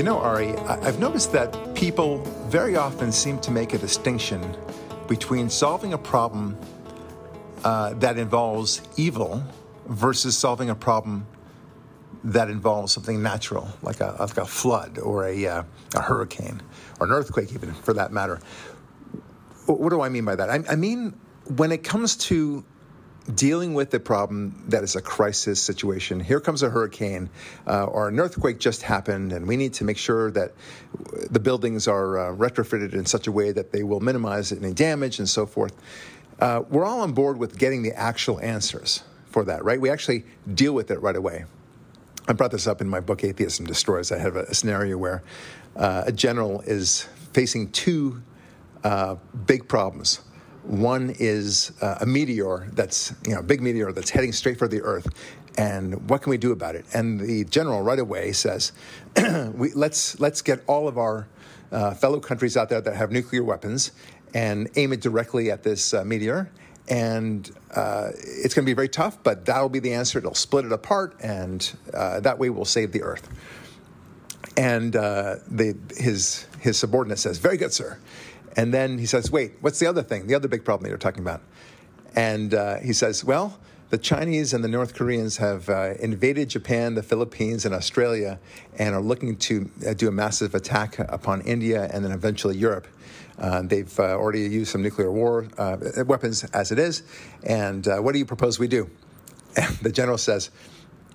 [0.00, 4.56] You know, Ari, I've noticed that people very often seem to make a distinction
[5.08, 6.56] between solving a problem
[7.64, 9.42] uh, that involves evil
[9.88, 11.26] versus solving a problem
[12.24, 15.62] that involves something natural, like a, like a flood or a, uh,
[15.94, 16.62] a hurricane
[16.98, 18.40] or an earthquake, even for that matter.
[19.66, 20.48] What do I mean by that?
[20.48, 21.12] I, I mean,
[21.56, 22.64] when it comes to
[23.34, 26.20] dealing with a problem that is a crisis situation.
[26.20, 27.30] Here comes a hurricane
[27.66, 30.52] uh, or an earthquake just happened, and we need to make sure that
[31.30, 35.18] the buildings are uh, retrofitted in such a way that they will minimize any damage
[35.18, 35.74] and so forth.
[36.40, 39.80] Uh, we're all on board with getting the actual answers for that, right?
[39.80, 41.44] We actually deal with it right away.
[42.26, 44.12] I brought this up in my book, Atheism Destroys.
[44.12, 45.22] I have a, a scenario where
[45.76, 48.22] uh, a general is facing two
[48.84, 50.20] uh, big problems.
[50.62, 54.68] One is uh, a meteor that's, you know, a big meteor that's heading straight for
[54.68, 55.08] the Earth.
[55.56, 56.84] And what can we do about it?
[56.94, 58.72] And the general right away says,
[59.54, 61.28] we, let's, let's get all of our
[61.72, 63.92] uh, fellow countries out there that have nuclear weapons
[64.34, 66.50] and aim it directly at this uh, meteor.
[66.88, 70.18] And uh, it's going to be very tough, but that'll be the answer.
[70.18, 73.28] It'll split it apart, and uh, that way we'll save the Earth.
[74.56, 77.98] And uh, the, his, his subordinate says, Very good, sir.
[78.56, 80.98] And then he says, Wait, what's the other thing, the other big problem that you're
[80.98, 81.42] talking about?
[82.16, 83.58] And uh, he says, Well,
[83.90, 88.38] the Chinese and the North Koreans have uh, invaded Japan, the Philippines, and Australia,
[88.78, 92.86] and are looking to uh, do a massive attack upon India and then eventually Europe.
[93.36, 97.02] Uh, they've uh, already used some nuclear war uh, weapons as it is.
[97.42, 98.88] And uh, what do you propose we do?
[99.56, 100.50] And the general says,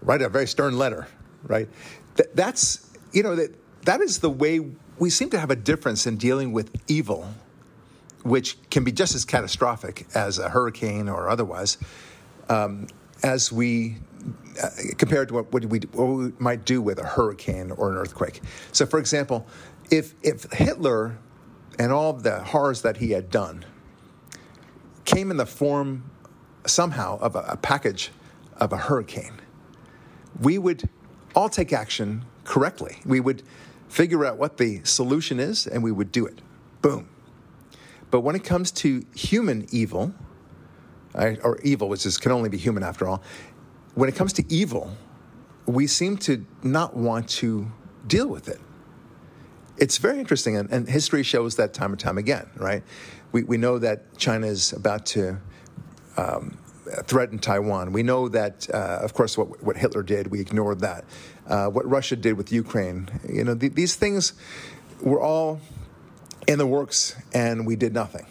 [0.02, 1.08] write a very stern letter,
[1.44, 1.70] right?
[2.18, 4.60] Th- that's, you know, that, that is the way
[4.98, 7.28] we seem to have a difference in dealing with evil,
[8.24, 11.78] which can be just as catastrophic as a hurricane or otherwise,
[12.50, 12.88] um,
[13.24, 13.98] as we
[14.62, 17.98] uh, compared to what, what, we, what we might do with a hurricane or an
[17.98, 18.42] earthquake.
[18.72, 19.46] So, for example,
[19.92, 21.18] if, if Hitler
[21.78, 23.66] and all the horrors that he had done
[25.04, 26.10] came in the form
[26.66, 28.12] somehow of a, a package
[28.58, 29.34] of a hurricane,
[30.40, 30.90] we would
[31.36, 32.98] all take action correctly.
[33.06, 33.44] We would
[33.96, 36.42] figure out what the solution is and we would do it.
[36.82, 37.08] Boom.
[38.12, 40.14] But when it comes to human evil,
[41.14, 43.24] or evil, which is, can only be human after all,
[43.94, 44.92] when it comes to evil,
[45.66, 47.72] we seem to not want to
[48.06, 48.60] deal with it.
[49.78, 52.84] It's very interesting, and, and history shows that time and time again, right?
[53.32, 55.40] We, we know that China is about to
[56.18, 56.55] um,
[57.04, 57.92] threaten Taiwan.
[57.92, 61.06] We know that, uh, of course, what, what Hitler did, we ignored that.
[61.48, 64.34] Uh, what Russia did with Ukraine, you know, th- these things
[65.02, 65.62] were all
[66.48, 68.26] in the works, and we did nothing,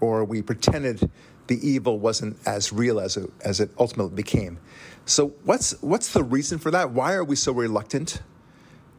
[0.00, 1.10] or we pretended
[1.46, 4.58] the evil wasn't as real as it, as it ultimately became.
[5.04, 6.90] So, what's what's the reason for that?
[6.90, 8.20] Why are we so reluctant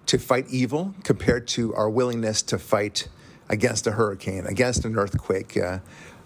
[0.06, 3.10] to fight evil compared to our willingness to fight
[3.50, 5.80] against a hurricane, against an earthquake, uh,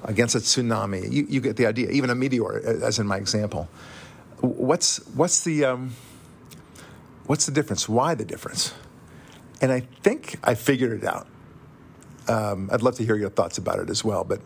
[0.03, 1.12] against a tsunami?
[1.12, 1.89] You, you, get the idea.
[1.89, 3.67] Even a meteor, as in my example.
[4.39, 5.95] What's what's the um,
[7.25, 7.88] what's the difference?
[7.88, 8.73] Why the difference?
[9.62, 11.28] And I think I figured it out.
[12.28, 14.41] Um, I'd love to hear your thoughts about it as well, but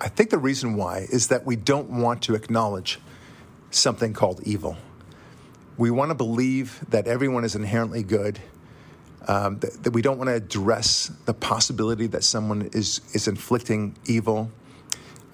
[0.00, 3.00] I think the reason why is that we don't want to acknowledge
[3.70, 4.76] something called evil.
[5.76, 8.38] We want to believe that everyone is inherently good,
[9.28, 13.96] um, that, that, we don't want to address the possibility that someone is, is inflicting
[14.06, 14.50] evil.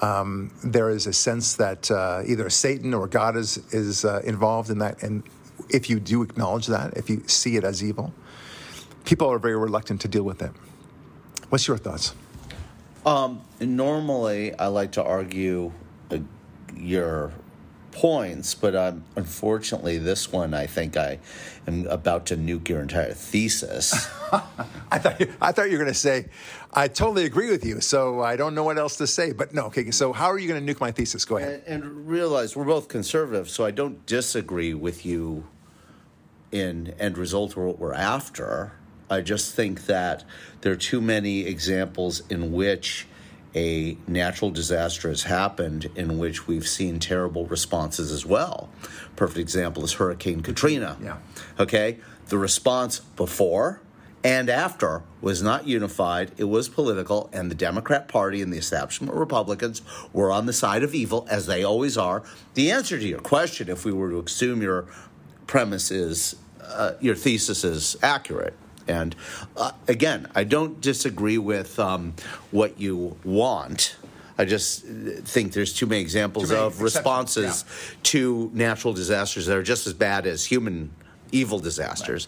[0.00, 4.70] Um, there is a sense that uh, either Satan or God is, is uh, involved
[4.70, 5.02] in that.
[5.02, 5.22] And
[5.68, 8.12] if you do acknowledge that, if you see it as evil,
[9.04, 10.52] people are very reluctant to deal with it.
[11.48, 12.14] What's your thoughts?
[13.04, 15.72] Um, normally, I like to argue
[16.10, 16.18] uh,
[16.76, 17.32] your
[17.92, 21.18] points, but um, unfortunately, this one I think I
[21.66, 24.08] am about to nuke your entire thesis.
[24.90, 26.26] I thought you, I thought you were going to say,
[26.72, 29.32] I totally agree with you, so I don't know what else to say.
[29.32, 29.90] But no, okay.
[29.90, 31.25] So how are you going to nuke my thesis?
[31.25, 31.62] Go ahead.
[31.66, 35.46] And, and realize we're both conservative, so I don't disagree with you
[36.52, 38.72] in end result or what we're after.
[39.08, 40.25] I just think that
[40.60, 43.06] there are too many examples in which
[43.55, 48.69] a natural disaster has happened in which we've seen terrible responses as well.
[49.17, 50.97] Perfect example is Hurricane Katrina.
[51.02, 51.19] Yeah.
[51.58, 51.99] Okay?
[52.29, 53.81] The response before
[54.23, 56.32] and after was not unified.
[56.37, 59.82] It was political, and the Democrat Party and the establishment Republicans
[60.12, 62.23] were on the side of evil, as they always are.
[62.55, 64.87] The answer to your question, if we were to assume your
[65.46, 68.55] premise is, uh, your thesis is accurate,
[68.90, 69.14] and
[69.56, 72.14] uh, again, I don't disagree with um,
[72.50, 73.96] what you want.
[74.37, 77.96] I just think there's too many examples too many of responses yeah.
[78.04, 80.90] to natural disasters that are just as bad as human
[81.31, 82.26] evil disasters.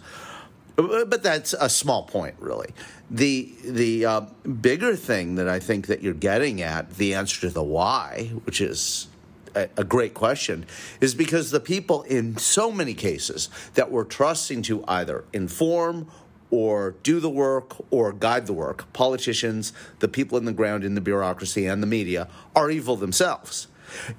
[0.77, 2.71] But that's a small point, really.
[3.11, 4.21] The the uh,
[4.61, 8.61] bigger thing that I think that you're getting at, the answer to the why, which
[8.61, 9.09] is
[9.55, 10.67] a, a great question,
[11.01, 16.11] is because the people in so many cases that we're trusting to either inform
[16.53, 20.95] or do the work or guide the work, politicians, the people in the ground in
[20.95, 23.69] the bureaucracy, and the media, are evil themselves.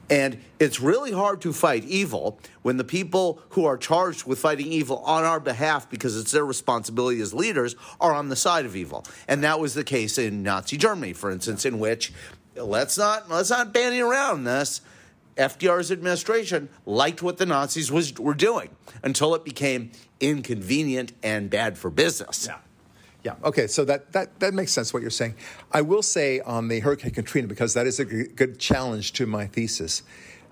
[0.09, 4.67] And it's really hard to fight evil when the people who are charged with fighting
[4.67, 8.75] evil on our behalf, because it's their responsibility as leaders, are on the side of
[8.75, 9.05] evil.
[9.27, 12.11] And that was the case in Nazi Germany, for instance, in which
[12.55, 14.81] let's not let's not bandy around this.
[15.37, 18.69] FDR's administration liked what the Nazis was, were doing
[19.03, 22.45] until it became inconvenient and bad for business.
[22.47, 22.57] Yeah.
[23.23, 23.35] Yeah.
[23.43, 23.67] Okay.
[23.67, 25.35] So that, that, that makes sense what you're saying.
[25.71, 29.47] I will say on the Hurricane Katrina because that is a good challenge to my
[29.47, 30.03] thesis.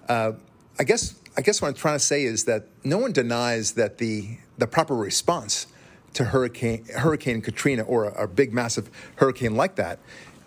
[0.07, 0.33] Uh,
[0.79, 3.97] I guess I guess what I'm trying to say is that no one denies that
[3.97, 5.67] the the proper response
[6.13, 9.99] to Hurricane Hurricane Katrina or a, a big massive hurricane like that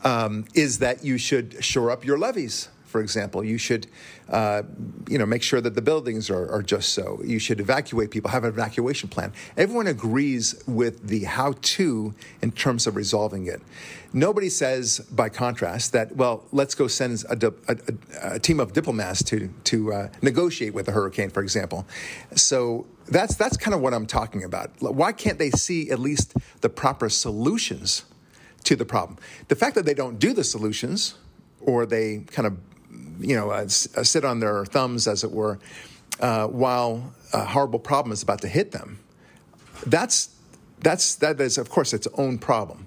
[0.03, 3.43] um, is that you should shore up your levees for example.
[3.43, 3.88] You should,
[4.29, 4.62] uh,
[5.08, 7.20] you know, make sure that the buildings are, are, just so.
[7.25, 9.32] You should evacuate people, have an evacuation plan.
[9.56, 13.61] Everyone agrees with the how-to in terms of resolving it.
[14.12, 17.76] Nobody says, by contrast, that well, let's go send a, a,
[18.35, 21.85] a team of diplomats to to uh, negotiate with a hurricane, for example.
[22.37, 24.70] So that's that's kind of what I'm talking about.
[24.79, 28.05] Why can't they see at least the proper solutions
[28.62, 29.19] to the problem?
[29.49, 31.17] The fact that they don't do the solutions
[31.64, 32.58] or they kind of
[33.20, 35.58] you know, uh, sit on their thumbs, as it were,
[36.20, 38.99] uh, while a horrible problem is about to hit them.
[39.87, 40.31] That's
[40.81, 42.87] that's that is of course its own problem,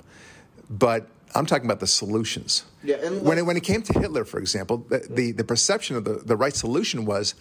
[0.70, 2.64] but I'm talking about the solutions.
[2.84, 5.96] Yeah, and when it, when it came to Hitler, for example, the the, the perception
[5.96, 7.36] of the, the right solution was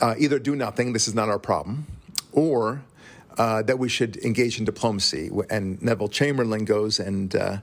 [0.00, 1.86] uh, either do nothing, this is not our problem,
[2.32, 2.82] or
[3.38, 5.30] uh, that we should engage in diplomacy.
[5.50, 7.58] And Neville Chamberlain goes and uh,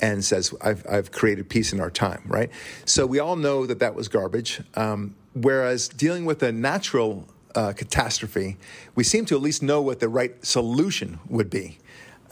[0.00, 2.50] and says, I've, I've created peace in our time, right?
[2.84, 4.60] So we all know that that was garbage.
[4.74, 8.56] Um, whereas dealing with a natural uh, catastrophe,
[8.94, 11.78] we seem to at least know what the right solution would be.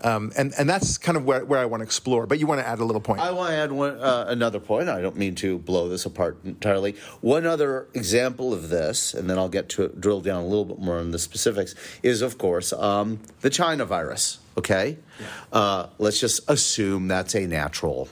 [0.04, 2.26] Um, and, and that's kind of where, where I want to explore.
[2.26, 3.20] But you want to add a little point.
[3.20, 4.88] I want to add one, uh, another point.
[4.88, 6.96] I don't mean to blow this apart entirely.
[7.20, 10.80] One other example of this, and then I'll get to drill down a little bit
[10.80, 14.98] more on the specifics, is, of course, um, the China virus okay?
[15.20, 15.26] Yeah.
[15.52, 18.08] Uh, let's just assume that's a natural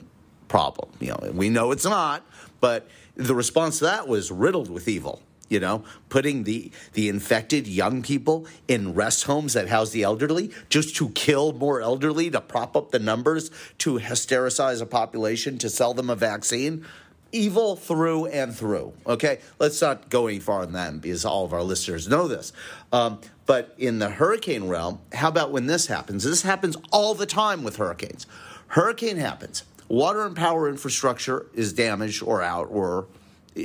[0.49, 0.91] problem.
[1.01, 2.25] You know, we know it's not,
[2.61, 5.23] but the response to that was riddled with evil.
[5.49, 10.53] You know, putting the the infected young people in rest homes that house the elderly
[10.69, 15.69] just to kill more elderly to prop up the numbers to hystericize a population to
[15.69, 16.87] sell them a vaccine
[17.33, 18.93] evil through and through.
[19.07, 22.53] Okay, let's not go any far on that because all of our listeners know this.
[22.93, 23.21] Um,
[23.51, 26.23] but in the hurricane realm, how about when this happens?
[26.23, 28.25] This happens all the time with hurricanes.
[28.69, 29.65] Hurricane happens.
[29.89, 33.07] Water and power infrastructure is damaged or out or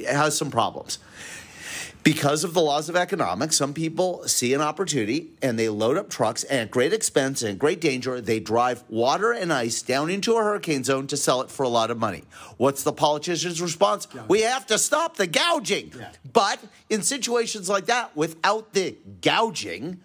[0.08, 0.98] has some problems
[2.06, 6.08] because of the laws of economics, some people see an opportunity and they load up
[6.08, 10.36] trucks and at great expense and great danger, they drive water and ice down into
[10.36, 12.24] a hurricane zone to sell it for a lot of money.
[12.58, 14.08] What's the politician's response?
[14.28, 15.94] We have to stop the gouging.
[15.98, 16.12] Yeah.
[16.32, 16.60] But
[16.92, 20.00] in situations like that, without the gouging,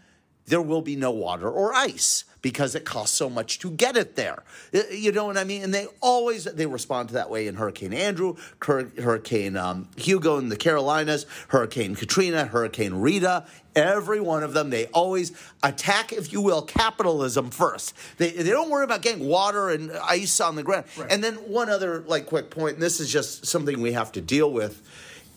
[0.47, 4.17] there will be no water or ice because it costs so much to get it
[4.17, 4.43] there.
[4.91, 5.63] You know what I mean?
[5.63, 10.49] And they always they respond to that way in Hurricane Andrew, Hurricane um, Hugo in
[10.49, 13.47] the Carolinas, Hurricane Katrina, Hurricane Rita.
[13.77, 15.31] Every one of them, they always
[15.63, 17.95] attack, if you will, capitalism first.
[18.17, 20.87] They, they don't worry about getting water and ice on the ground.
[20.99, 21.11] Right.
[21.11, 24.21] And then one other like quick point, and this is just something we have to
[24.21, 24.83] deal with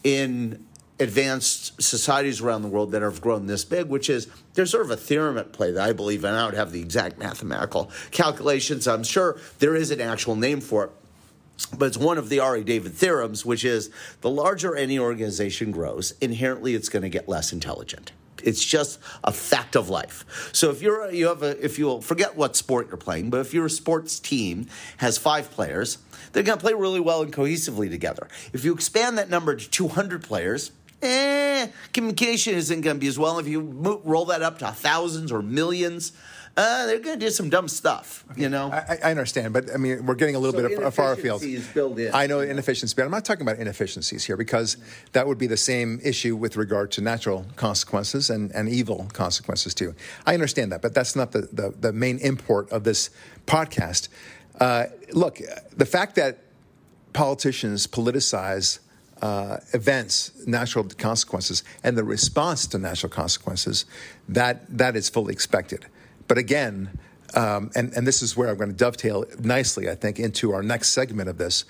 [0.03, 0.65] in
[0.99, 4.91] advanced societies around the world that have grown this big, which is there's sort of
[4.91, 8.87] a theorem at play that I believe, and I don't have the exact mathematical calculations.
[8.87, 10.91] I'm sure there is an actual name for it.
[11.77, 13.89] But it's one of the Ari David theorems, which is
[14.21, 18.11] the larger any organization grows, inherently it's going to get less intelligent.
[18.43, 20.49] It's just a fact of life.
[20.51, 23.53] So if you're you have a if you'll forget what sport you're playing, but if
[23.53, 25.99] your sports team has five players,
[26.33, 28.27] they're going to play really well and cohesively together.
[28.51, 30.71] If you expand that number to 200 players,
[31.03, 33.39] eh, communication isn't going to be as well.
[33.39, 36.13] If you mo- roll that up to thousands or millions,
[36.55, 38.69] uh, they're going to do some dumb stuff, you know.
[38.71, 41.41] I, I, understand, but I mean, we're getting a little so bit of far afield.
[42.13, 44.77] I know inefficiency, but I'm not talking about inefficiencies here because
[45.13, 49.73] that would be the same issue with regard to natural consequences and, and evil consequences
[49.73, 49.95] too.
[50.27, 53.09] I understand that, but that's not the, the, the main import of this
[53.47, 54.09] podcast.
[54.59, 55.39] Uh, look,
[55.75, 56.37] the fact that
[57.13, 58.77] politicians politicize
[59.23, 63.85] uh, events, natural consequences, and the response to natural consequences,
[64.27, 65.85] that that is fully expected.
[66.27, 66.99] But again,
[67.33, 70.61] um, and, and this is where I'm going to dovetail nicely, I think, into our
[70.61, 71.63] next segment of this.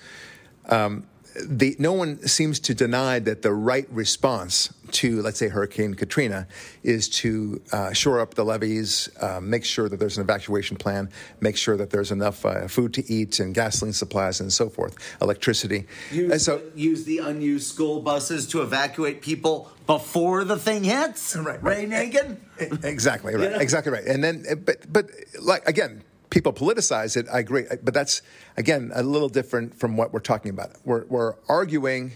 [0.68, 1.06] Um,
[1.48, 6.46] the, no one seems to deny that the right response to, let's say, Hurricane Katrina
[6.82, 11.10] is to uh, shore up the levees, uh, make sure that there's an evacuation plan,
[11.40, 14.96] make sure that there's enough uh, food to eat and gasoline supplies and so forth,
[15.20, 15.86] electricity.
[16.10, 21.36] Use, and so, use the unused school buses to evacuate people before the thing hits.
[21.44, 22.12] Right, Ray right.
[22.12, 22.38] Nagin.
[22.84, 23.50] Exactly right.
[23.50, 23.60] Yeah.
[23.60, 24.04] Exactly right.
[24.04, 25.10] And then, but but
[25.42, 27.26] like again, people politicize it.
[27.30, 28.22] I agree, but that's
[28.56, 30.70] again a little different from what we're talking about.
[30.84, 32.12] We're we're arguing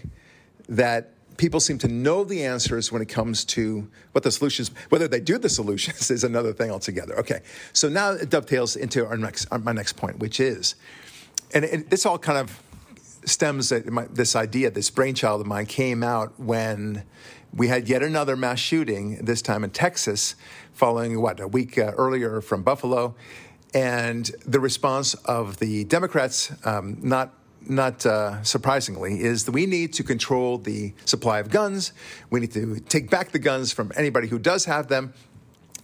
[0.67, 4.69] that people seem to know the answers when it comes to what the solutions.
[4.89, 7.17] Whether they do the solutions is another thing altogether.
[7.17, 7.41] Okay,
[7.73, 10.75] so now it dovetails into our next our, my next point, which is,
[11.53, 12.61] and it, this all kind of
[13.25, 17.03] stems that my, this idea, this brainchild of mine came out when
[17.53, 20.35] we had yet another mass shooting, this time in Texas,
[20.73, 23.15] following what, a week uh, earlier from Buffalo.
[23.73, 27.33] And the response of the Democrats, um, not
[27.67, 31.93] not uh, surprisingly, is that we need to control the supply of guns.
[32.29, 35.13] We need to take back the guns from anybody who does have them.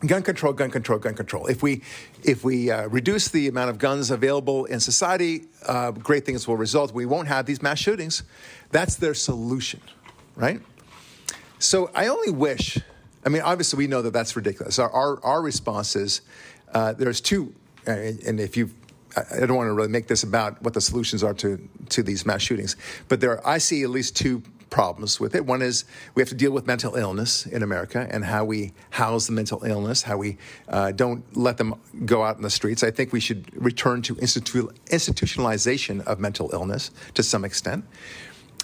[0.05, 1.47] Gun control, gun control, gun control.
[1.47, 1.81] If we
[2.23, 6.57] if we uh, reduce the amount of guns available in society, uh, great things will
[6.57, 6.93] result.
[6.93, 8.23] We won't have these mass shootings.
[8.71, 9.81] That's their solution,
[10.35, 10.61] right?
[11.59, 12.77] So I only wish.
[13.25, 14.79] I mean, obviously, we know that that's ridiculous.
[14.79, 16.21] Our our, our response is
[16.73, 17.55] uh, there's two,
[17.87, 18.69] uh, and if you,
[19.15, 21.57] I don't want to really make this about what the solutions are to
[21.89, 22.75] to these mass shootings,
[23.07, 25.45] but there are, I see at least two problems with it.
[25.45, 29.27] One is we have to deal with mental illness in America and how we house
[29.27, 32.83] the mental illness, how we uh, don't let them go out in the streets.
[32.83, 37.85] I think we should return to institu- institutionalization of mental illness to some extent.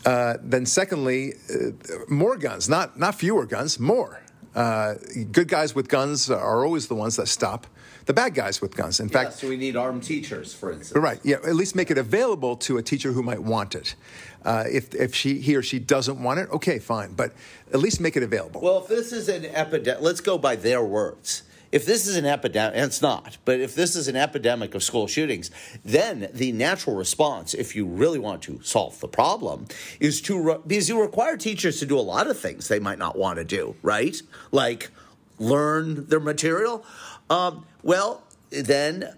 [0.05, 1.72] Uh, then, secondly, uh,
[2.10, 4.22] more guns, not not fewer guns, more.
[4.53, 4.96] Uh,
[5.31, 7.67] good guys with guns are always the ones that stop
[8.05, 9.00] the bad guys with guns.
[9.00, 11.00] In Yeah, fact, so we need armed teachers, for instance.
[11.00, 11.20] Right.
[11.24, 11.38] Yeah.
[11.38, 13.96] At least make it available to a teacher who might want it.
[14.43, 17.13] Uh, if if she he or she doesn't want it, okay, fine.
[17.13, 17.34] But
[17.74, 18.62] at least make it available.
[18.62, 21.43] Well, if this is an epidemic, let's go by their words.
[21.72, 24.84] If this is an epidemic, and it's not, but if this is an epidemic of
[24.84, 25.51] school shootings,
[25.86, 29.67] then the natural response, if you really want to solve the problem,
[30.01, 33.00] is to re- because you require teachers to do a lot of things they might
[33.00, 34.22] not want to do, right?
[34.51, 34.91] Like
[35.39, 36.86] learn their material.
[37.31, 39.15] Um, well, then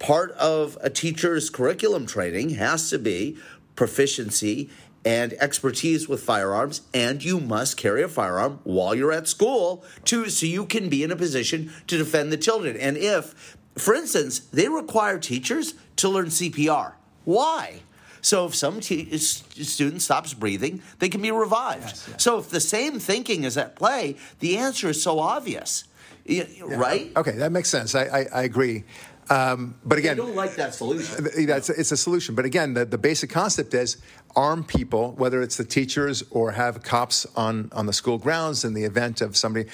[0.00, 3.38] part of a teacher's curriculum training has to be
[3.76, 4.68] proficiency
[5.04, 10.28] and expertise with firearms and you must carry a firearm while you're at school to
[10.28, 12.76] so you can be in a position to defend the children.
[12.76, 17.82] And if for instance they require teachers to learn CPR why?
[18.20, 21.84] So if some te- student stops breathing they can be revived.
[21.84, 22.22] Yes, yes.
[22.22, 25.84] so if the same thinking is at play the answer is so obvious
[26.28, 27.94] Y- right Okay, that makes sense.
[27.94, 28.84] I I, I agree.
[29.30, 32.34] Um, but again, don't like that solution that's it's a solution.
[32.34, 33.96] But again, the, the basic concept is
[34.34, 38.74] arm people, whether it's the teachers or have cops on, on the school grounds in
[38.74, 39.68] the event of somebody.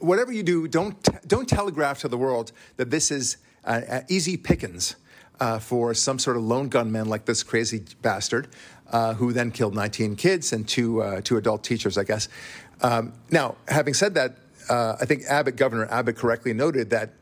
[0.00, 0.96] Whatever you do, don't
[1.28, 4.96] don't telegraph to the world that this is uh, uh, easy pickings
[5.40, 8.48] uh, for some sort of lone gunman like this crazy bastard
[8.90, 12.28] uh, who then killed 19 kids and two uh, two adult teachers, I guess.
[12.82, 14.36] Um, now, having said that,
[14.68, 17.12] uh, I think Abbott, Governor Abbott, correctly noted that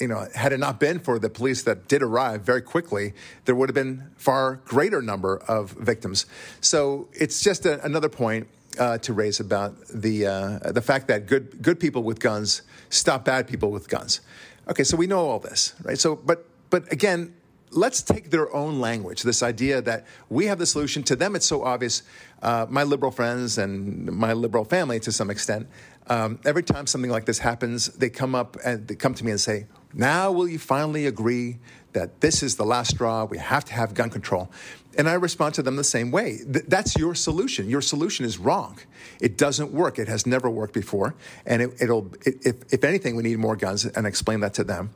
[0.00, 3.12] you know, had it not been for the police that did arrive very quickly,
[3.44, 6.26] there would have been far greater number of victims.
[6.60, 11.26] So it's just a, another point uh, to raise about the uh, the fact that
[11.26, 14.22] good good people with guns stop bad people with guns.
[14.66, 15.98] Okay, so we know all this, right?
[15.98, 17.34] So, but but again.
[17.74, 19.22] Let's take their own language.
[19.22, 22.02] This idea that we have the solution to them, it's so obvious.
[22.42, 25.66] Uh, my liberal friends and my liberal family, to some extent,
[26.08, 29.30] um, every time something like this happens, they come up and they come to me
[29.30, 31.58] and say, now, will you finally agree
[31.92, 33.24] that this is the last straw?
[33.24, 34.50] We have to have gun control.
[34.96, 36.38] And I respond to them the same way.
[36.38, 37.68] Th- that's your solution.
[37.68, 38.78] Your solution is wrong.
[39.20, 39.98] It doesn't work.
[39.98, 41.14] It has never worked before.
[41.46, 44.64] And it, will it, if, if anything, we need more guns and explain that to
[44.64, 44.90] them.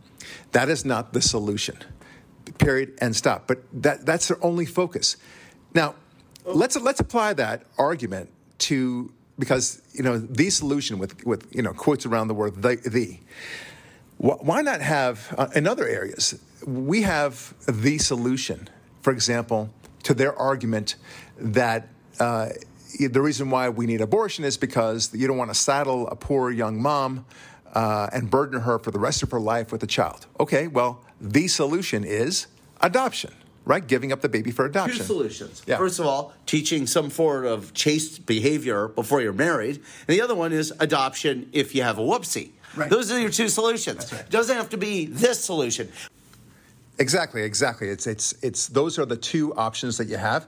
[0.52, 1.76] That is not the solution.
[2.58, 3.46] Period and stop.
[3.46, 5.16] But that, that's their only focus.
[5.74, 5.94] Now,
[6.44, 11.72] let's, let's apply that argument to, because, you know, the solution with, with you know,
[11.72, 13.18] quotes around the word the, the
[14.18, 18.68] Why not have, uh, in other areas, we have the solution,
[19.02, 19.70] for example,
[20.04, 20.96] to their argument
[21.38, 21.88] that
[22.18, 22.48] uh,
[22.98, 26.50] the reason why we need abortion is because you don't want to saddle a poor
[26.50, 27.26] young mom
[27.74, 30.26] uh, and burden her for the rest of her life with a child.
[30.40, 32.46] Okay, well, the solution is
[32.80, 33.34] adoption,
[33.66, 33.86] right?
[33.86, 34.98] Giving up the baby for adoption.
[34.98, 35.62] Two solutions.
[35.66, 35.76] Yeah.
[35.76, 39.76] First of all, teaching some form of chaste behavior before you're married.
[39.76, 42.52] And the other one is adoption if you have a whoopsie.
[42.74, 42.88] Right.
[42.88, 44.10] Those are your two solutions.
[44.12, 44.22] Right.
[44.22, 45.90] It doesn't have to be this solution.
[46.98, 47.88] Exactly, exactly.
[47.90, 50.46] It's it's it's those are the two options that you have.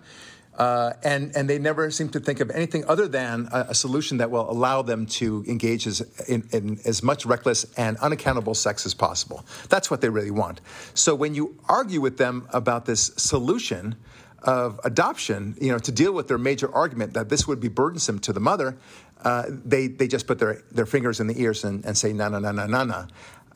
[0.58, 4.18] Uh, and and they never seem to think of anything other than a, a solution
[4.18, 8.84] that will allow them to engage as, in, in, as much reckless and unaccountable sex
[8.84, 9.46] as possible.
[9.68, 10.60] That's what they really want.
[10.94, 13.94] So when you argue with them about this solution
[14.42, 18.18] of adoption, you know, to deal with their major argument that this would be burdensome
[18.20, 18.76] to the mother,
[19.22, 22.28] uh, they they just put their their fingers in the ears and, and say na
[22.28, 23.06] na na na na na.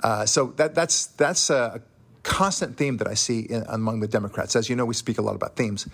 [0.01, 1.83] Uh, so that that's that's a
[2.23, 4.55] constant theme that I see in, among the Democrats.
[4.55, 5.89] As you know, we speak a lot about themes.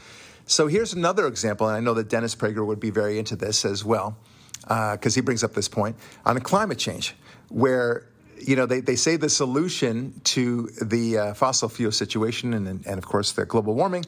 [0.49, 3.67] So here's another example, and I know that Dennis Prager would be very into this
[3.67, 4.17] as well,
[4.63, 7.15] because uh, he brings up this point on climate change,
[7.51, 8.07] where
[8.41, 12.99] you know they, they say the solution to the uh, fossil fuel situation and, and
[12.99, 14.05] of course the global warming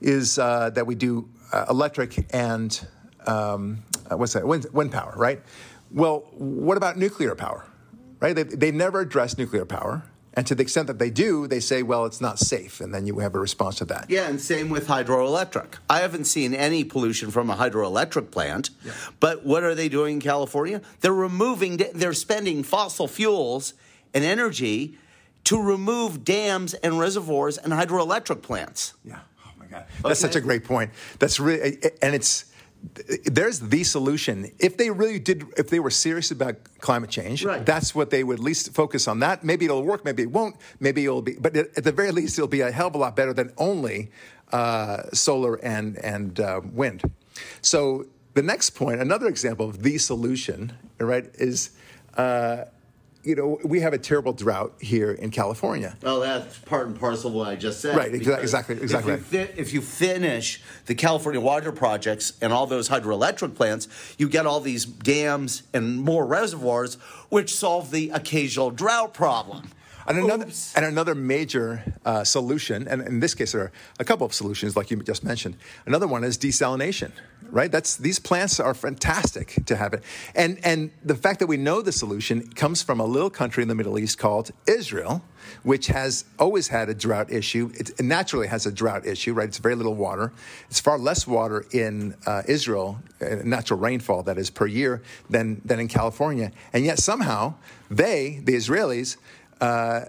[0.00, 2.86] is uh, that we do uh, electric and
[3.26, 5.42] um, uh, what's that wind, wind power, right?
[5.92, 7.66] Well, what about nuclear power?
[8.20, 8.34] Right?
[8.34, 10.02] They, they never address nuclear power.
[10.36, 12.80] And to the extent that they do, they say, well, it's not safe.
[12.80, 14.10] And then you have a response to that.
[14.10, 15.76] Yeah, and same with hydroelectric.
[15.88, 18.70] I haven't seen any pollution from a hydroelectric plant.
[18.84, 18.92] Yeah.
[19.20, 20.82] But what are they doing in California?
[21.00, 23.74] They're removing, they're spending fossil fuels
[24.12, 24.98] and energy
[25.44, 28.94] to remove dams and reservoirs and hydroelectric plants.
[29.04, 29.20] Yeah.
[29.46, 29.84] Oh, my God.
[30.02, 30.32] That's okay.
[30.32, 30.90] such a great point.
[31.20, 32.46] That's really, and it's,
[33.24, 34.50] there's the solution.
[34.58, 37.64] If they really did, if they were serious about climate change, right.
[37.64, 39.20] that's what they would at least focus on.
[39.20, 42.38] That maybe it'll work, maybe it won't, maybe it'll be, but at the very least,
[42.38, 44.10] it'll be a hell of a lot better than only
[44.52, 47.02] uh, solar and and uh, wind.
[47.62, 51.70] So the next point, another example of the solution, right, is.
[52.16, 52.66] Uh,
[53.24, 55.96] you know, we have a terrible drought here in California.
[56.02, 57.96] Well, that's part and parcel of what I just said.
[57.96, 59.14] Right, exactly, exactly.
[59.14, 64.28] If you, if you, finish the California water projects and all those hydroelectric plants, you
[64.28, 66.96] get all these dams and more reservoirs,
[67.30, 69.70] which solve the occasional drought problem.
[70.06, 74.26] And another, and another major uh, solution, and in this case, there are a couple
[74.26, 75.56] of solutions, like you just mentioned.
[75.86, 77.12] Another one is desalination,
[77.50, 77.70] right?
[77.70, 80.02] That's these plants are fantastic to have it,
[80.34, 83.68] and and the fact that we know the solution comes from a little country in
[83.68, 85.22] the Middle East called Israel,
[85.62, 87.70] which has always had a drought issue.
[87.74, 89.48] It naturally has a drought issue, right?
[89.48, 90.32] It's very little water.
[90.68, 92.98] It's far less water in uh, Israel,
[93.44, 97.54] natural rainfall that is per year, than than in California, and yet somehow
[97.90, 99.16] they, the Israelis
[99.60, 100.06] uh,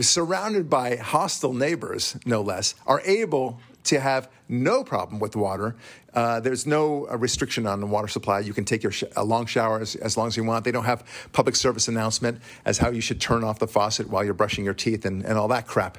[0.00, 5.76] surrounded by hostile neighbors, no less, are able to have no problem with water.
[6.18, 8.40] Uh, there's no uh, restriction on the water supply.
[8.40, 10.64] You can take your sh- a long shower as, as, long as you want.
[10.64, 14.24] They don't have public service announcement as how you should turn off the faucet while
[14.24, 15.96] you're brushing your teeth and, and all that crap.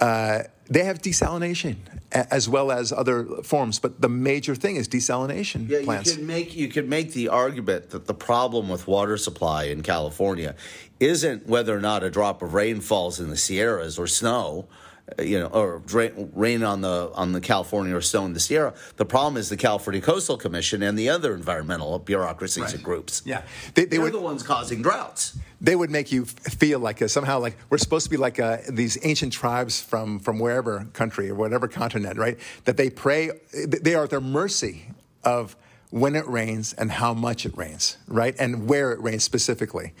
[0.00, 1.76] Uh, they have desalination
[2.10, 6.10] as well as other forms, but the major thing is desalination yeah, plants.
[6.10, 9.84] You could make you could make the argument that the problem with water supply in
[9.84, 10.56] California
[10.98, 14.66] isn't whether or not a drop of rain falls in the Sierras or snow
[15.18, 15.82] Uh, you know, or
[16.32, 18.74] rain on the on the California or snow in the Sierra.
[18.96, 22.74] The problem is the California Coastal Commission and the other environmental bureaucracies right.
[22.74, 23.22] and groups.
[23.24, 23.42] Yeah,
[23.74, 25.38] they, they are the ones causing droughts.
[25.60, 28.62] They would make you feel like a, somehow like we're supposed to be like a,
[28.68, 32.38] these ancient tribes from from wherever country or whatever continent, right?
[32.64, 33.30] That they pray,
[33.66, 34.86] they are at their mercy
[35.24, 35.56] of
[35.90, 39.92] when it rains and how much it rains, right, and where it rains specifically.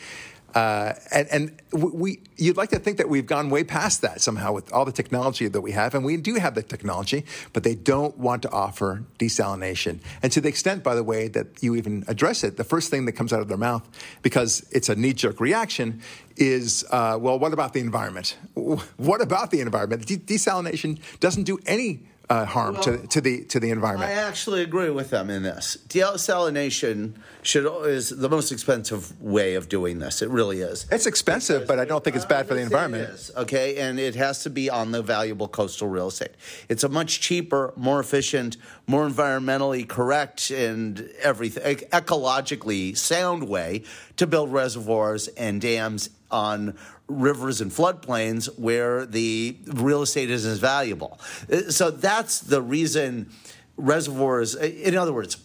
[0.54, 4.52] Uh, and, and we, you'd like to think that we've gone way past that somehow
[4.52, 7.74] with all the technology that we have, and we do have the technology, but they
[7.74, 10.00] don't want to offer desalination.
[10.22, 13.06] And to the extent, by the way, that you even address it, the first thing
[13.06, 13.88] that comes out of their mouth,
[14.22, 16.02] because it's a knee-jerk reaction,
[16.36, 18.36] is, uh, well, what about the environment?
[18.96, 20.06] What about the environment?
[20.06, 22.00] De- desalination doesn't do any
[22.32, 24.10] uh, harm well, to, to the to the environment.
[24.10, 25.76] I actually agree with them in this.
[25.88, 30.22] Desalination should is the most expensive way of doing this.
[30.22, 30.86] It really is.
[30.90, 33.04] It's expensive, but I don't think it's bad for the environment.
[33.04, 36.32] It is, okay, and it has to be on the valuable coastal real estate.
[36.70, 43.82] It's a much cheaper, more efficient, more environmentally correct, and everything ecologically sound way
[44.16, 46.78] to build reservoirs and dams on
[47.12, 51.20] rivers and floodplains where the real estate is as valuable.
[51.50, 53.30] Uh, so that's the reason
[53.76, 55.38] reservoirs, uh, in other words,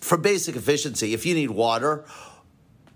[0.00, 2.04] for basic efficiency, if you need water,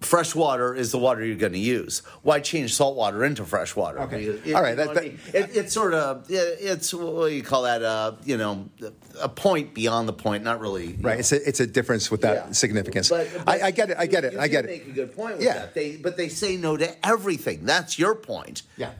[0.00, 2.00] fresh water is the water you're going to use.
[2.22, 4.00] Why change salt water into fresh water?
[4.00, 4.24] Okay.
[4.24, 4.76] It, All right.
[4.76, 7.82] That, that, it, it's sort of it's what do you call that?
[7.82, 8.68] Uh, you know,
[9.20, 10.42] a point beyond the point.
[10.42, 10.88] Not really.
[10.88, 11.02] Right.
[11.02, 11.20] Know.
[11.20, 12.52] It's a it's a difference without yeah.
[12.52, 13.08] significance.
[13.08, 13.96] But, but I, I, get it.
[13.98, 14.32] I get it.
[14.34, 14.68] You, I get it.
[14.68, 15.40] Make a good point.
[15.40, 15.54] yeah.
[15.54, 15.74] That.
[15.74, 17.64] They but they say no to everything.
[17.64, 18.62] That's your point.
[18.76, 18.92] Yeah.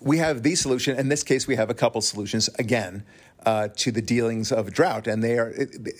[0.00, 0.98] We have the solution.
[0.98, 2.48] In this case, we have a couple solutions.
[2.58, 3.04] Again,
[3.46, 5.06] uh, to the dealings of drought.
[5.06, 5.50] And they are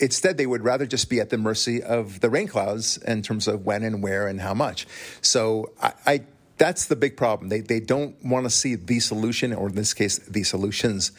[0.01, 3.49] instead they would rather just be at the mercy of the rain clouds in terms
[3.49, 4.87] of when and where and how much.
[5.21, 6.21] So I, I
[6.57, 7.49] that's the big problem.
[7.49, 11.13] They, they don't want to see the solution, or in this case, the solutions.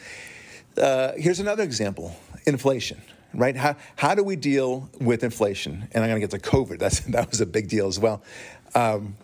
[0.80, 3.00] Uh, here's another example inflation,
[3.34, 3.56] right?
[3.56, 5.88] How, how do we deal with inflation?
[5.92, 6.78] And I'm going to get to COVID.
[6.80, 8.22] That's, that was a big deal as well.
[8.74, 9.16] Um,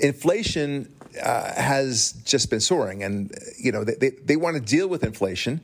[0.00, 4.88] inflation uh, has just been soaring, and you know they, they, they want to deal
[4.88, 5.60] with inflation,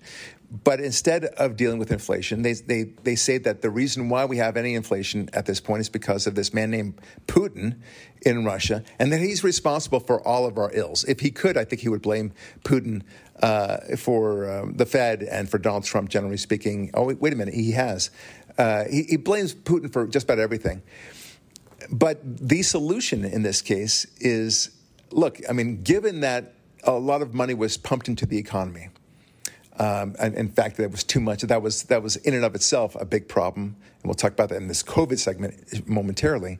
[0.50, 4.36] but instead of dealing with inflation, they, they, they say that the reason why we
[4.38, 7.78] have any inflation at this point is because of this man named Putin
[8.22, 11.04] in Russia, and that he's responsible for all of our ills.
[11.04, 12.32] If he could, I think he would blame
[12.64, 13.02] Putin
[13.40, 16.90] uh, for um, the Fed and for Donald Trump, generally speaking.
[16.94, 18.10] Oh, wait, wait a minute, he has.
[18.58, 20.82] Uh, he, he blames Putin for just about everything.
[21.90, 24.70] But the solution in this case is
[25.12, 28.88] look, I mean, given that a lot of money was pumped into the economy,
[29.80, 31.40] um, and in fact, there was too much.
[31.40, 34.50] That was that was in and of itself a big problem, and we'll talk about
[34.50, 36.58] that in this COVID segment momentarily.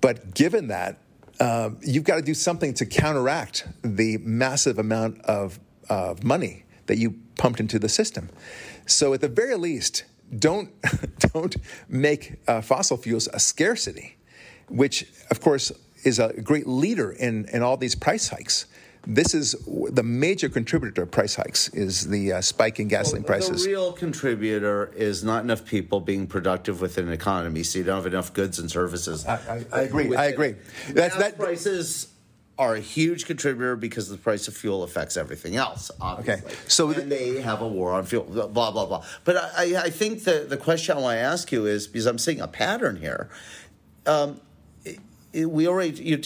[0.00, 0.98] But given that,
[1.38, 6.98] uh, you've got to do something to counteract the massive amount of, of money that
[6.98, 8.28] you pumped into the system.
[8.84, 10.02] So, at the very least,
[10.36, 10.70] don't
[11.32, 11.56] don't
[11.88, 14.16] make uh, fossil fuels a scarcity,
[14.68, 15.70] which, of course,
[16.02, 18.66] is a great leader in in all these price hikes
[19.06, 19.54] this is
[19.90, 23.64] the major contributor to price hikes is the uh, spike in gasoline well, prices.
[23.64, 27.96] The real contributor is not enough people being productive within an economy, so you don't
[27.96, 29.26] have enough goods and services.
[29.26, 30.16] I, I, I agree.
[30.16, 30.56] I agree.
[30.90, 32.08] That's, that prices
[32.58, 35.90] are a huge contributor because the price of fuel affects everything else.
[36.00, 36.44] Obviously.
[36.44, 38.24] Okay, so and they have a war on fuel.
[38.24, 39.04] Blah blah blah.
[39.24, 42.18] But I, I think the the question I want to ask you is because I'm
[42.18, 43.28] seeing a pattern here.
[44.06, 44.40] Um,
[45.34, 46.20] we already you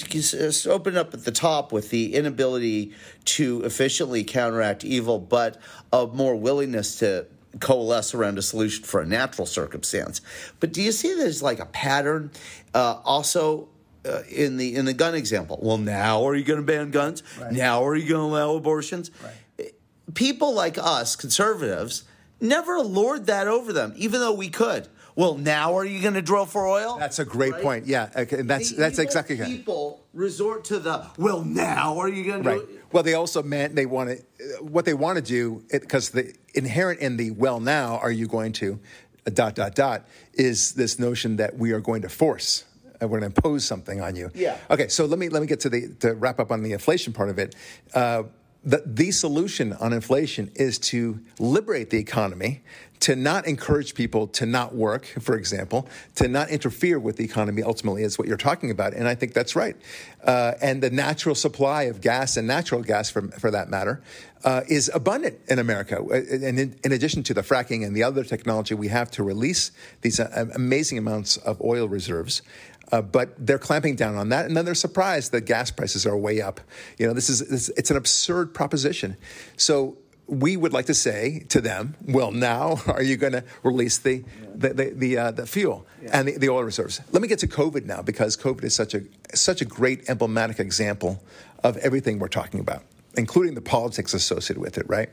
[0.66, 2.92] open up at the top with the inability
[3.25, 5.61] to efficiently counteract evil, but
[5.92, 7.27] a more willingness to
[7.61, 10.21] coalesce around a solution for a natural circumstance.
[10.61, 12.31] But do you see there's like a pattern?
[12.75, 13.68] Uh, also,
[14.05, 17.23] uh, in the in the gun example, well, now are you going to ban guns?
[17.40, 17.53] Right.
[17.53, 19.11] Now are you going to allow abortions?
[19.23, 19.73] Right.
[20.14, 22.05] People like us, conservatives,
[22.40, 24.88] never lord that over them, even though we could.
[25.18, 26.96] Well, now are you going to drill for oil?
[26.96, 27.62] That's a great right?
[27.62, 27.87] point.
[27.88, 31.42] Yeah, okay, that's the that's exactly how people resort to the well.
[31.42, 32.48] Now are you going to?
[32.48, 32.62] Right.
[32.92, 37.00] Well, they also meant they want to what they want to do because the inherent
[37.00, 38.78] in the well now are you going to
[39.26, 42.64] uh, dot dot dot is this notion that we are going to force
[43.02, 44.31] uh, we're going to impose something on you.
[44.37, 44.57] Yeah.
[44.70, 47.12] Okay, so let me let me get to the to wrap up on the inflation
[47.12, 47.57] part of it.
[47.92, 48.22] Uh,
[48.64, 52.62] the, the solution on inflation is to liberate the economy,
[53.01, 57.63] to not encourage people to not work, for example, to not interfere with the economy
[57.63, 58.93] ultimately is what you're talking about.
[58.93, 59.77] And I think that's right.
[60.25, 64.03] Uh, and the natural supply of gas and natural gas, for, for that matter,
[64.45, 65.99] uh, is abundant in America.
[65.99, 69.23] Uh, and in, in, addition to the fracking and the other technology we have to
[69.23, 69.71] release
[70.03, 72.43] these uh, amazing amounts of oil reserves,
[72.91, 76.17] uh, but they're clamping down on that, and then they're surprised that gas prices are
[76.17, 76.61] way up.
[76.99, 79.17] You know, this is it's an absurd proposition.
[79.57, 83.99] So we would like to say to them, well, now are you going to release
[83.99, 86.11] the the the, the, uh, the fuel yeah.
[86.12, 87.01] and the, the, oil reserves?
[87.12, 89.03] Let me get to COVID now because COVID is such a
[89.35, 91.23] such a great emblematic example
[91.64, 92.83] of everything we're talking about,
[93.17, 94.88] including the politics associated with it.
[94.88, 95.09] Right.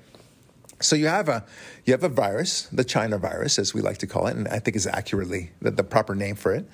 [0.81, 1.45] So you have a
[1.85, 4.59] you have a virus, the China virus, as we like to call it, and I
[4.59, 6.69] think is accurately the, the proper name for it.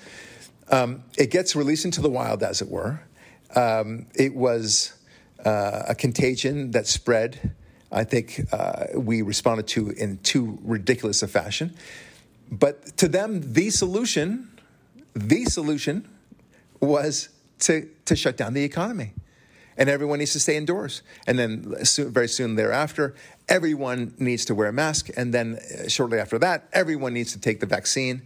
[0.69, 3.01] Um, it gets released into the wild, as it were.
[3.56, 4.93] Um, it was
[5.45, 7.54] uh, a contagion that spread.
[7.91, 11.75] I think uh, we responded to in too ridiculous a fashion.
[12.49, 14.49] But to them, the solution,
[15.13, 16.08] the solution
[16.80, 19.13] was to, to shut down the economy.
[19.77, 21.01] And everyone needs to stay indoors.
[21.27, 23.15] And then, very soon thereafter,
[23.47, 25.10] everyone needs to wear a mask.
[25.15, 28.21] And then, uh, shortly after that, everyone needs to take the vaccine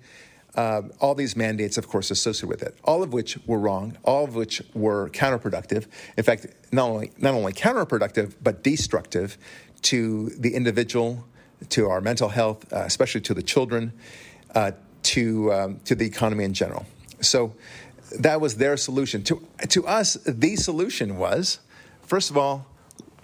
[0.55, 4.23] uh, all these mandates, of course, associated with it, all of which were wrong, all
[4.23, 5.87] of which were counterproductive.
[6.17, 9.37] In fact, not only not only counterproductive but destructive
[9.83, 11.25] to the individual,
[11.69, 13.93] to our mental health, uh, especially to the children,
[14.53, 14.71] uh,
[15.03, 16.85] to um, to the economy in general.
[17.21, 17.53] So
[18.19, 19.23] that was their solution.
[19.23, 21.59] To to us, the solution was,
[22.01, 22.67] first of all,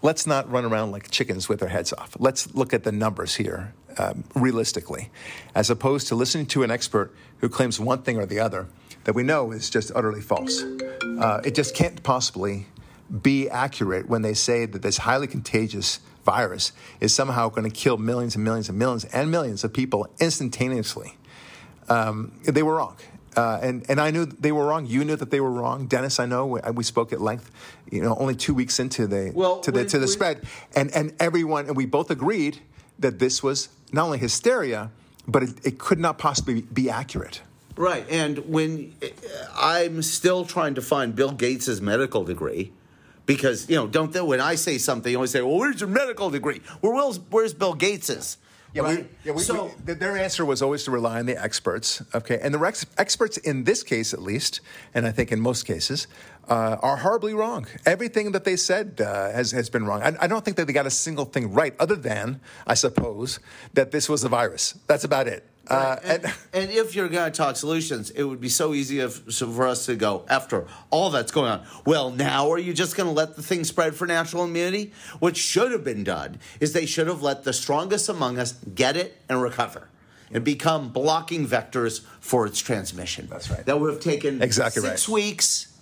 [0.01, 2.15] let's not run around like chickens with our heads off.
[2.19, 5.10] Let's look at the numbers here um, realistically,
[5.56, 8.67] as opposed to listening to an expert who claims one thing or the other
[9.04, 10.63] that we know is just utterly false.
[11.19, 12.67] Uh, it just can't possibly
[13.21, 17.97] be accurate when they say that this highly contagious virus is somehow going to kill
[17.97, 21.17] millions and millions and millions and millions of people instantaneously.
[21.89, 22.97] Um, they were wrong.
[23.36, 24.86] Uh, and, and I knew they were wrong.
[24.86, 25.88] You knew that they were wrong.
[25.88, 27.49] Dennis, I know we, we spoke at length.
[27.89, 31.13] You know, only two weeks into the well, to the to the spread, and and
[31.19, 32.60] everyone and we both agreed
[32.99, 34.91] that this was not only hysteria,
[35.27, 37.41] but it, it could not possibly be accurate.
[37.75, 39.08] Right, and when uh,
[39.56, 42.73] I'm still trying to find Bill Gates's medical degree,
[43.25, 45.89] because you know, don't they, when I say something, you always say, "Well, where's your
[45.89, 48.38] medical degree?" Where where's, where's Bill Gates's?
[48.73, 48.97] Yeah, right?
[48.99, 52.01] we, yeah we, so we, their answer was always to rely on the experts.
[52.15, 54.62] Okay, and the rex, experts in this case, at least,
[54.93, 56.07] and I think in most cases,
[56.47, 57.67] uh, are horribly wrong.
[57.86, 60.01] Everything that they said uh, has has been wrong.
[60.01, 63.39] I, I, don't think that they got a single thing right, other than I suppose
[63.73, 64.75] that this was a virus.
[64.88, 65.50] That's about it.
[65.71, 68.99] Uh, and, and, and, if you're going to talk solutions, it would be so easy
[68.99, 71.65] if, for us to go after all that's going on.
[71.86, 74.91] Well, now are you just going to let the thing spread for natural immunity?
[75.19, 78.97] What should have been done is they should have let the strongest among us get
[78.97, 79.88] it and recover
[80.34, 83.27] and become blocking vectors for its transmission.
[83.29, 83.65] That's right.
[83.65, 85.13] That would have taken exactly six right.
[85.13, 85.77] weeks,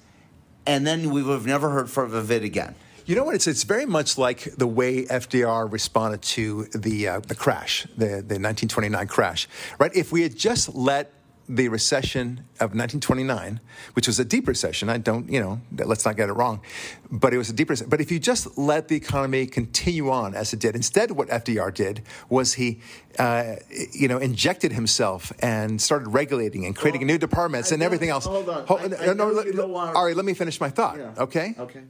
[0.66, 2.76] and then we would have never heard from it again.
[3.10, 3.34] You know what?
[3.34, 8.22] It's it's very much like the way FDR responded to the uh, the crash, the
[8.22, 9.48] the 1929 crash,
[9.80, 9.92] right?
[9.96, 11.12] If we had just let
[11.48, 13.60] the recession of 1929,
[13.94, 14.88] which was a deep recession.
[14.88, 16.62] I don't, you know, let's not get it wrong,
[17.10, 17.90] but it was a deep recession.
[17.90, 21.74] But if you just let the economy continue on as it did, instead, what FDR
[21.74, 22.80] did was he,
[23.18, 23.56] uh,
[23.92, 28.10] you know, injected himself and started regulating and creating well, new departments I and everything
[28.10, 28.26] else.
[28.26, 28.68] Hold on.
[28.68, 31.00] Hold, I, I no, no, all right, let me finish my thought.
[31.00, 31.16] Yeah.
[31.18, 31.56] Okay.
[31.58, 31.82] Okay.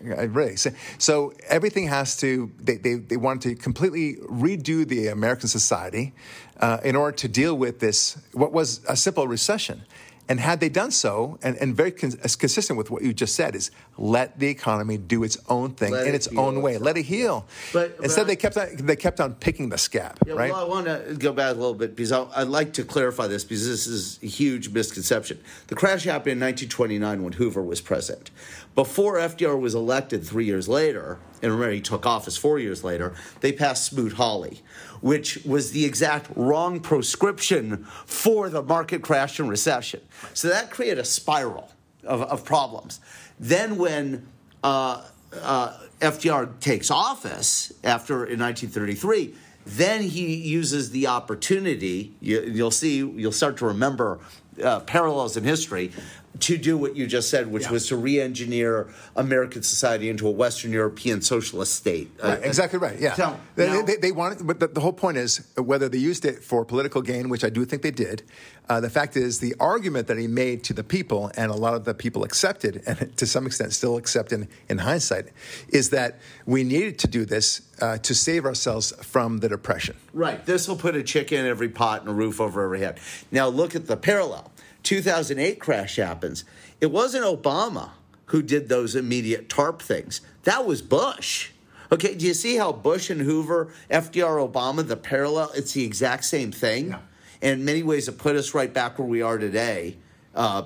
[0.00, 0.56] Really.
[0.56, 6.12] So, so, everything has to, they, they, they wanted to completely redo the American society
[6.60, 9.82] uh, in order to deal with this, what was a simple recession.
[10.28, 13.54] And had they done so, and, and very con- consistent with what you just said,
[13.56, 16.76] is let the economy do its own thing let in its own way.
[16.76, 17.46] Let it heal.
[17.72, 20.18] But, instead, but they kept on, they kept on picking the scab.
[20.26, 20.52] Yeah, right?
[20.52, 23.26] Well, I want to go back a little bit because I, would like to clarify
[23.26, 25.40] this because this is a huge misconception.
[25.68, 28.30] The crash happened in 1929 when Hoover was president.
[28.74, 33.14] Before FDR was elected three years later, and remember he took office four years later,
[33.40, 34.60] they passed Smoot-Hawley,
[35.00, 40.00] which was the exact wrong prescription for the market crash and recession.
[40.34, 41.70] So that created a spiral
[42.04, 43.00] of, of problems.
[43.38, 44.26] Then when
[44.64, 45.04] uh,
[45.42, 49.34] uh, FDR takes office after in 1933,
[49.66, 52.14] then he uses the opportunity.
[52.20, 54.18] You, will see, you'll start to remember
[54.62, 55.92] uh, parallels in history
[56.40, 57.72] to do what you just said, which yeah.
[57.72, 62.10] was to re-engineer American society into a Western European socialist state.
[62.22, 62.98] Right, uh, exactly right.
[62.98, 65.98] Yeah, so, they, now, they, they, wanted, but the, the, whole point is whether they
[65.98, 68.22] used it for political gain, which I do think they did.
[68.68, 71.74] Uh, the fact is, the argument that he made to the people, and a lot
[71.74, 75.28] of the people accepted, and to some extent still accept in, in hindsight,
[75.70, 79.96] is that we needed to do this uh, to save ourselves from the depression.
[80.12, 80.44] Right.
[80.44, 82.98] This will put a chicken in every pot and a roof over every head.
[83.30, 84.50] Now look at the parallel
[84.82, 86.44] 2008 crash happens.
[86.80, 87.90] It wasn't Obama
[88.26, 90.20] who did those immediate TARP things.
[90.44, 91.50] That was Bush.
[91.90, 95.50] Okay, do you see how Bush and Hoover, FDR, Obama, the parallel?
[95.54, 96.88] It's the exact same thing.
[96.88, 96.98] Yeah.
[97.40, 99.96] And in many ways, it put us right back where we are today.
[100.34, 100.64] Uh,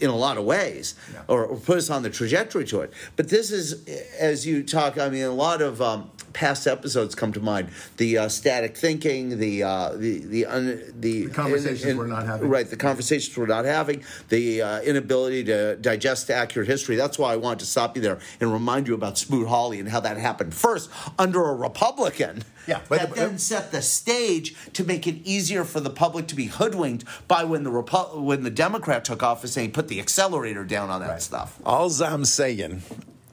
[0.00, 1.22] in a lot of ways, yeah.
[1.28, 2.92] or, or, put us on the trajectory to it.
[3.14, 3.86] But this is,
[4.18, 7.70] as you talk, I mean, a lot of um, past episodes come to mind.
[7.96, 12.06] The uh, static thinking, the uh, the the, un, the, the conversations in, in, we're
[12.06, 12.68] not having, right?
[12.68, 16.96] The conversations we're not having, the uh, inability to digest accurate history.
[16.96, 20.00] That's why I wanted to stop you there and remind you about Smoot-Hawley and how
[20.00, 22.44] that happened first under a Republican.
[22.66, 26.34] Yeah, but, that then set the stage to make it easier for the public to
[26.34, 30.64] be hoodwinked by when the Repu- when the Democrat took office, saying put the accelerator
[30.64, 31.22] down on that right.
[31.22, 31.60] stuff.
[31.64, 32.82] All I'm saying,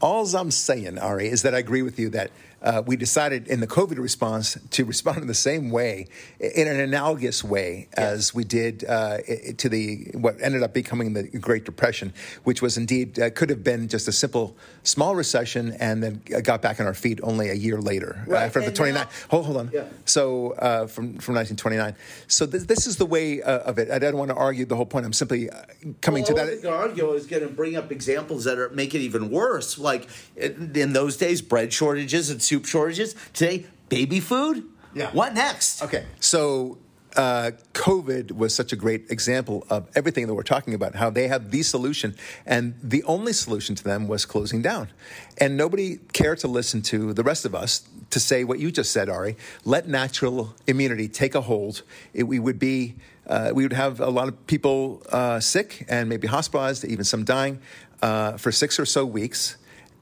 [0.02, 3.60] all I'm saying, Ari, is that I agree with you that uh, we decided in
[3.60, 6.08] the COVID response to respond in the same way,
[6.40, 8.04] in an analogous way yeah.
[8.04, 9.18] as we did uh,
[9.58, 13.64] to the what ended up becoming the Great Depression, which was indeed uh, could have
[13.64, 17.54] been just a simple small recession and then got back on our feet only a
[17.54, 18.44] year later right.
[18.44, 19.08] after the 29.
[19.30, 19.70] hold, hold on.
[19.74, 19.86] Yeah.
[20.06, 21.96] So uh, from from 1929.
[22.28, 23.90] So th- this is the way uh, of it.
[23.92, 25.06] I don't want to argue the whole point.
[25.06, 25.64] I'm simply uh,
[26.02, 26.62] coming well, to that.
[26.62, 29.78] The argue is going to bring up examples that are make it even worse.
[29.78, 33.16] Like in those days, bread shortages and soup shortages.
[33.32, 34.66] Today, baby food.
[34.94, 35.10] Yeah.
[35.12, 35.82] What next?
[35.82, 36.04] Okay.
[36.20, 36.80] So
[37.16, 41.30] uh, COVID was such a great example of everything that we're talking about, how they
[41.30, 42.14] have the solution,
[42.46, 44.90] and the only solution to them was closing down.
[45.38, 48.92] And nobody cared to listen to the rest of us to say what you just
[48.92, 49.38] said, Ari.
[49.64, 51.84] Let natural immunity take a hold.
[52.14, 52.96] It, we would be,
[53.28, 57.24] uh, we would have a lot of people uh, sick and maybe hospitalized, even some
[57.24, 57.62] dying,
[58.02, 59.56] uh, for six or so weeks.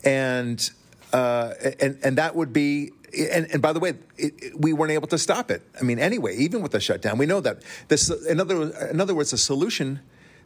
[0.03, 0.71] And
[1.13, 2.91] uh, and and that would be.
[3.31, 5.63] And, and by the way, it, it, we weren't able to stop it.
[5.79, 8.09] I mean, anyway, even with the shutdown, we know that this.
[8.27, 9.99] In other, in other words, the solution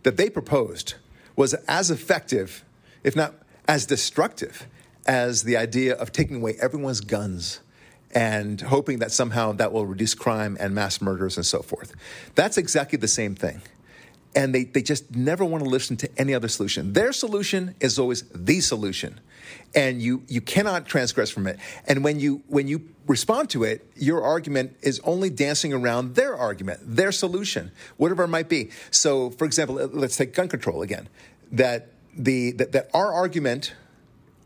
[0.04, 0.96] that they proposed
[1.36, 2.64] was as effective,
[3.04, 3.34] if not
[3.68, 4.66] as destructive,
[5.06, 7.60] as the idea of taking away everyone's guns
[8.16, 11.94] and hoping that somehow that will reduce crime and mass murders and so forth.
[12.36, 13.62] That's exactly the same thing.
[14.36, 16.94] and they, they just never want to listen to any other solution.
[16.94, 19.20] Their solution is always the solution.
[19.76, 21.60] And you, you cannot transgress from it.
[21.88, 26.36] And when you, when you respond to it, your argument is only dancing around their
[26.36, 28.70] argument, their solution, whatever it might be.
[28.92, 31.10] So, for example, let's take gun control again.
[31.52, 33.74] That, the, that, that our argument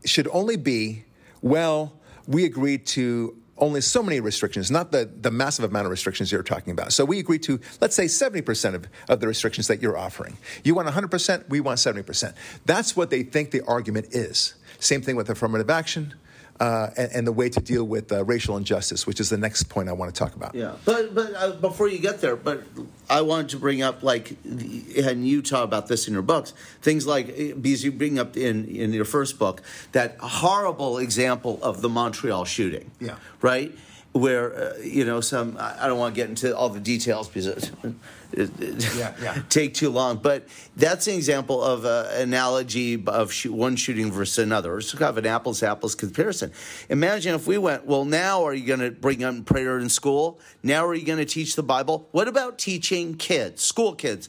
[0.04, 1.04] should only be
[1.40, 1.92] well,
[2.26, 6.42] we agreed to only so many restrictions, not the, the massive amount of restrictions you're
[6.42, 6.92] talking about.
[6.92, 10.36] So we agreed to, let's say, 70% of, of the restrictions that you're offering.
[10.64, 12.34] You want 100%, we want 70%.
[12.66, 14.54] That's what they think the argument is.
[14.78, 16.14] Same thing with affirmative action
[16.60, 19.64] uh, and, and, the way to deal with uh, racial injustice, which is the next
[19.64, 20.54] point I want to talk about.
[20.54, 22.64] Yeah, but but uh, before you get there, but
[23.08, 27.06] I wanted to bring up like, and you talk about this in your books, things
[27.06, 29.62] like because you bring up in in your first book
[29.92, 32.90] that horrible example of the Montreal shooting.
[33.00, 33.16] Yeah.
[33.40, 33.72] Right
[34.12, 37.70] where uh, you know some I don't want to get into all the details because
[38.36, 39.42] yeah, yeah.
[39.48, 40.18] take too long.
[40.18, 44.78] But that's an example of an analogy of one shooting versus another.
[44.78, 46.52] It's kind of an apples to apples comparison.
[46.88, 50.38] Imagine if we went, well, now are you going to bring up prayer in school?
[50.62, 52.08] Now are you going to teach the Bible?
[52.12, 54.28] What about teaching kids, school kids,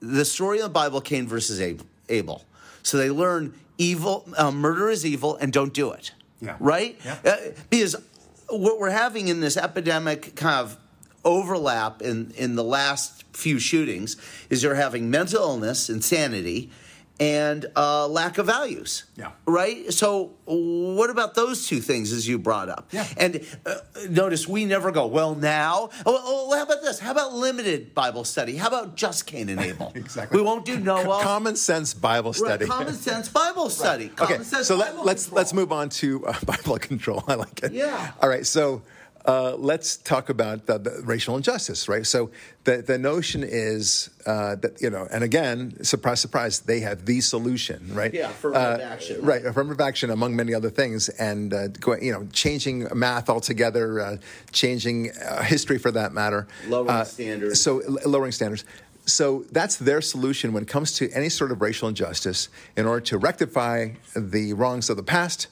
[0.00, 1.60] the story of the Bible, Cain versus
[2.08, 2.44] Abel?
[2.82, 6.12] So they learn evil, uh, murder is evil, and don't do it.
[6.40, 6.56] Yeah.
[6.60, 6.98] Right?
[7.04, 7.18] Yeah.
[7.24, 7.36] Uh,
[7.70, 7.96] because
[8.48, 10.78] what we're having in this epidemic kind of
[11.26, 14.16] overlap in, in the last few shootings
[14.48, 16.70] is you're having mental illness, insanity,
[17.18, 19.04] and uh, lack of values.
[19.16, 19.32] Yeah.
[19.46, 19.92] Right?
[19.92, 22.88] So, what about those two things as you brought up?
[22.92, 23.06] Yeah.
[23.16, 23.76] And uh,
[24.10, 26.98] notice we never go, well, now, oh, oh, how about this?
[26.98, 28.56] How about limited Bible study?
[28.56, 29.92] How about just Cain and Abel?
[29.94, 30.38] exactly.
[30.38, 31.22] We won't do Noah.
[31.22, 32.66] Common sense Bible study.
[32.66, 34.10] Right, common sense Bible study.
[34.18, 34.32] Right.
[34.32, 37.24] Okay, so let, us let's, let's move on to uh, Bible control.
[37.26, 37.72] I like it.
[37.72, 38.12] Yeah.
[38.20, 38.82] All right, so
[39.26, 42.06] uh, let's talk about the, the, racial injustice, right?
[42.06, 42.30] So
[42.64, 47.20] the, the notion is uh, that, you know, and again, surprise, surprise, they have the
[47.20, 48.14] solution, right?
[48.14, 49.22] Yeah, affirmative uh, action.
[49.22, 51.68] Right, affirmative action, among many other things, and, uh,
[52.00, 54.16] you know, changing math altogether, uh,
[54.52, 56.46] changing uh, history for that matter.
[56.68, 57.60] Lowering standards.
[57.60, 58.64] So, lowering standards.
[59.06, 63.02] So that's their solution when it comes to any sort of racial injustice in order
[63.02, 65.46] to rectify the wrongs of the past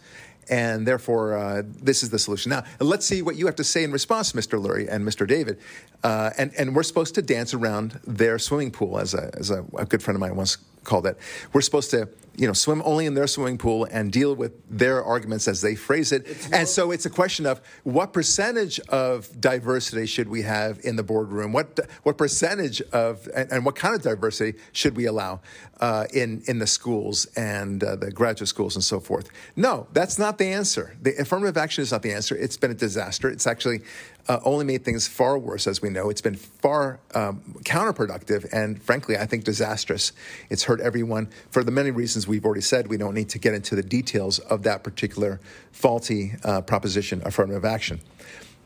[0.49, 2.51] and therefore uh, this is the solution.
[2.51, 4.61] Now, let's see what you have to say in response, Mr.
[4.61, 5.27] Lurie and Mr.
[5.27, 5.59] David.
[6.03, 9.65] Uh, and, and we're supposed to dance around their swimming pool, as a, as a,
[9.77, 11.19] a good friend of mine once called it.
[11.53, 15.05] We're supposed to you know, swim only in their swimming pool and deal with their
[15.05, 16.27] arguments as they phrase it.
[16.53, 21.03] and so it's a question of what percentage of diversity should we have in the
[21.03, 21.53] boardroom?
[21.53, 25.41] What what percentage of and, and what kind of diversity should we allow
[25.81, 29.31] uh, in in the schools and uh, the graduate schools and so forth?
[29.55, 30.97] No, that's not the answer.
[31.03, 32.37] The affirmative action is not the answer.
[32.37, 33.29] It's been a disaster.
[33.29, 33.83] It's actually
[34.29, 36.09] uh, only made things far worse, as we know.
[36.11, 40.13] It's been far um, counterproductive and, frankly, I think disastrous.
[40.51, 42.89] It's hurt everyone for the many reasons we've already said.
[42.89, 45.41] We don't need to get into the details of that particular
[45.73, 48.01] faulty uh, proposition, affirmative action.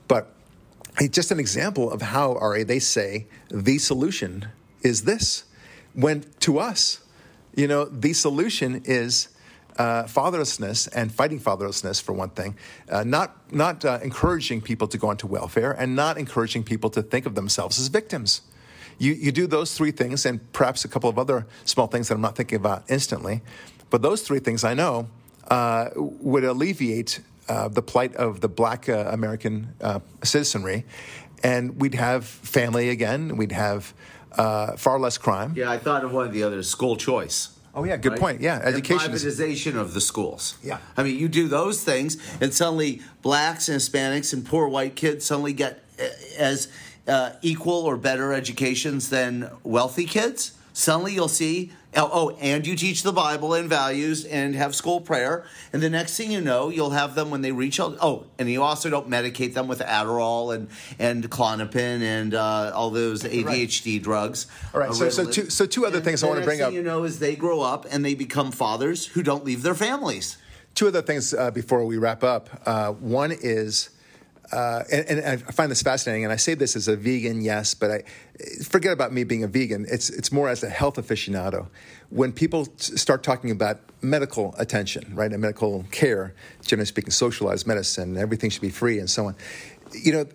[0.06, 0.32] But
[1.00, 4.46] it's just an example of how, Ari, they say the solution
[4.82, 5.44] is this.
[5.94, 7.00] When to us,
[7.56, 9.28] you know, the solution is
[9.78, 12.56] uh, fatherlessness and fighting fatherlessness, for one thing,
[12.90, 17.00] uh, not, not uh, encouraging people to go into welfare and not encouraging people to
[17.00, 18.42] think of themselves as victims.
[18.98, 22.14] You, you do those three things and perhaps a couple of other small things that
[22.14, 23.42] I'm not thinking about instantly.
[23.90, 25.08] But those three things I know
[25.48, 29.74] uh, would alleviate uh, the plight of the black uh, American
[30.22, 30.84] citizenry.
[31.44, 33.94] And we'd have family again, we'd have
[34.36, 35.54] far less crime.
[35.56, 37.57] Yeah, I thought of one of the others school choice.
[37.78, 38.20] Oh yeah, good right?
[38.20, 38.40] point.
[38.40, 39.12] Yeah, education.
[39.12, 39.76] The privatization is...
[39.76, 40.56] of the schools.
[40.64, 44.96] Yeah, I mean, you do those things, and suddenly blacks and Hispanics and poor white
[44.96, 46.66] kids suddenly get eh, as
[47.06, 50.57] uh, equal or better educations than wealthy kids.
[50.78, 55.00] Suddenly, you'll see Oh, oh, and you teach the Bible and values and have school
[55.00, 55.44] prayer.
[55.72, 57.80] And the next thing you know, you'll have them when they reach.
[57.80, 57.96] out.
[58.00, 60.68] Oh, and you also don't medicate them with Adderall and
[60.98, 64.02] and Klonopin and uh, all those ADHD right.
[64.02, 64.46] drugs.
[64.74, 64.92] All right.
[64.92, 66.72] So, so two so two other and things I want to bring up.
[66.72, 70.36] You know, is they grow up and they become fathers who don't leave their families.
[70.74, 72.50] Two other things uh, before we wrap up.
[72.66, 73.90] Uh, one is
[74.52, 77.74] uh, and, and, I find this fascinating, and I say this as a vegan, yes,
[77.74, 78.02] but I
[78.62, 79.86] forget about me being a vegan.
[79.88, 81.68] It's it's more as a health aficionado.
[82.08, 86.34] When people start talking about medical attention, right, and medical care,
[86.64, 89.36] generally speaking, socialized medicine, everything should be free, and so on.
[89.92, 90.26] You know,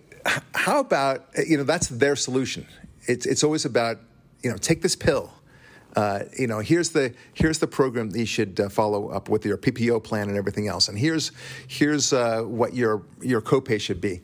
[0.54, 2.66] how about you know that's their solution?
[3.06, 3.98] It's it's always about
[4.42, 5.32] you know take this pill
[5.96, 9.44] uh, you know, here's the here's the program that you should uh, follow up with
[9.44, 11.32] your PPO plan and everything else, and here's
[11.66, 14.20] here's uh, what your your copay should be.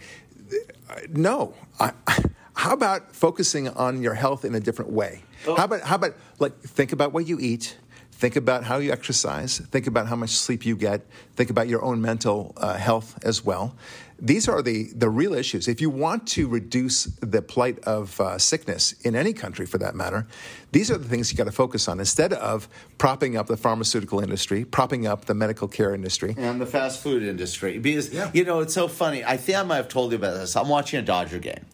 [1.10, 1.92] No, I,
[2.54, 5.22] how about focusing on your health in a different way?
[5.46, 5.54] Oh.
[5.54, 7.76] How about how about like think about what you eat,
[8.10, 11.02] think about how you exercise, think about how much sleep you get,
[11.36, 13.76] think about your own mental uh, health as well.
[14.22, 15.66] These are the, the real issues.
[15.66, 19.94] If you want to reduce the plight of uh, sickness in any country for that
[19.94, 20.26] matter,
[20.72, 22.68] these are the things you got to focus on instead of
[22.98, 26.34] propping up the pharmaceutical industry, propping up the medical care industry.
[26.38, 28.30] and the fast food industry because Yeah.
[28.34, 29.24] you know it's so funny.
[29.24, 30.54] I think I might have told you about this.
[30.54, 31.64] I'm watching a Dodger game,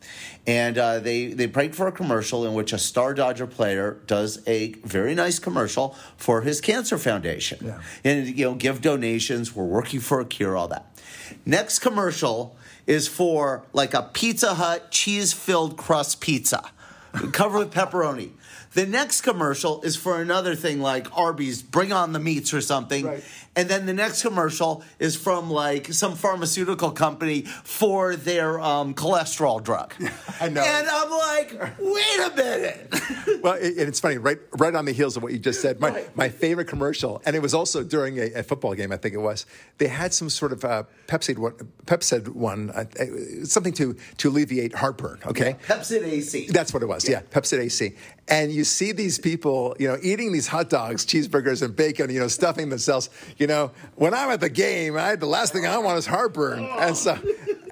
[0.47, 4.41] and uh, they they break for a commercial in which a star Dodger player does
[4.47, 7.81] a very nice commercial for his cancer foundation, Yeah.
[8.05, 9.55] and you know give donations.
[9.55, 10.87] We're working for a cure, all that.
[11.45, 12.57] Next commercial
[12.87, 16.71] is for like a Pizza Hut cheese filled crust pizza,
[17.33, 18.31] covered with pepperoni.
[18.75, 23.07] The next commercial is for another thing like Arby's, bring on the meats or something.
[23.07, 23.25] Right.
[23.55, 29.63] And then the next commercial is from like some pharmaceutical company for their um, cholesterol
[29.65, 29.95] drug.
[30.41, 30.61] I know.
[30.63, 32.95] And I'm like, wait a minute.
[33.43, 35.79] Well, it, and it's funny, right, right on the heels of what you just said.
[35.79, 36.17] My, Right.
[36.17, 39.19] my favorite commercial, and it was also during a, a football game, I think it
[39.21, 39.47] was.
[39.79, 41.53] They had some sort of uh, Pepsi one,
[41.85, 42.85] Pepsi one, uh,
[43.45, 45.21] something to to alleviate heartburn.
[45.27, 46.49] Okay, Pepcid AC.
[46.51, 47.06] that's what it was.
[47.09, 47.95] Yeah, Pepcid AC.
[48.29, 52.19] And you see these people, you know, eating these hot dogs, cheeseburgers, and bacon, you
[52.19, 53.09] know, stuffing themselves.
[53.39, 56.65] You know, when I'm at the game, I, the last thing I want is heartburn.
[56.65, 57.17] And so,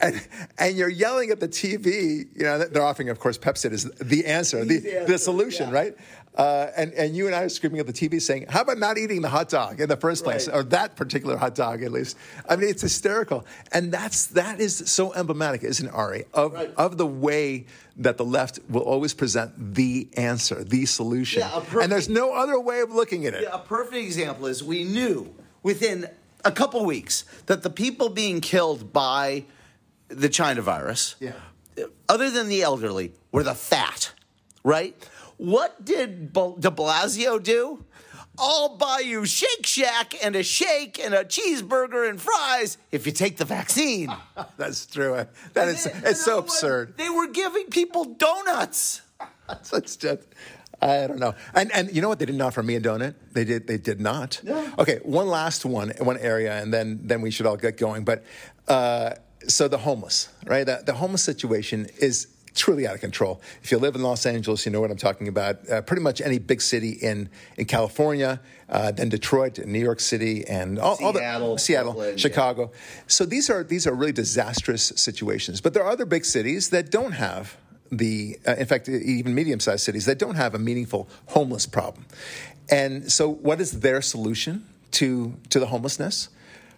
[0.00, 0.24] and,
[0.58, 2.26] and you're yelling at the TV.
[2.36, 5.68] You know, they're offering, of course, Pepcid is the answer, the, The answer, the solution,
[5.70, 5.74] yeah.
[5.74, 5.96] right?
[6.36, 8.98] Uh, and, and you and I are screaming at the TV saying, How about not
[8.98, 10.56] eating the hot dog in the first place, Right.
[10.56, 12.16] or that particular hot dog at least?
[12.48, 13.44] I mean, it's hysterical.
[13.70, 16.72] And that's, that is so emblematic, isn't it, Ari, of, Right.
[16.76, 17.66] of the way
[17.96, 21.40] that the left will always present the answer, the solution.
[21.40, 23.42] Yeah, perfect- and there's no other way of looking at it.
[23.42, 26.08] Yeah, a perfect example is we knew within
[26.44, 29.44] a couple weeks that the people being killed by
[30.08, 31.32] the China virus, Yeah.
[32.08, 34.12] other than the elderly, were the fat,
[34.64, 34.94] right?
[35.36, 37.84] What did de Blasio do?
[38.38, 43.12] I'll buy you Shake Shack and a shake and a cheeseburger and fries if you
[43.12, 44.14] take the vaccine.
[44.56, 45.26] That's true.
[45.52, 46.96] That is, And it's so absurd.
[46.96, 49.02] They were giving people donuts.
[49.48, 50.26] That's just,
[50.82, 51.34] I don't know.
[51.54, 52.18] And and you know what?
[52.18, 53.14] They didn't offer me a donut.
[53.32, 53.66] They did.
[53.66, 54.40] They did not.
[54.42, 54.74] Yeah.
[54.78, 54.98] Okay.
[55.02, 55.92] One last one.
[55.98, 58.04] One area, and then then we should all get going.
[58.04, 58.24] But
[58.68, 59.14] uh,
[59.46, 60.64] so the homeless, right?
[60.64, 63.40] The, the homeless situation is truly out of control.
[63.62, 65.68] If you live in Los Angeles, you know what I'm talking about.
[65.68, 70.00] Uh, pretty much any big city in in California, uh, then Detroit, and New York
[70.00, 72.22] City, and all, all Seattle, the Seattle, Portland, yeah.
[72.22, 72.72] Chicago.
[73.06, 75.60] So these are these are really disastrous situations.
[75.60, 77.56] But there are other big cities that don't have
[77.90, 82.06] the, uh, in fact, even medium-sized cities that don't have a meaningful homeless problem.
[82.70, 86.28] And so, what is their solution to to the homelessness?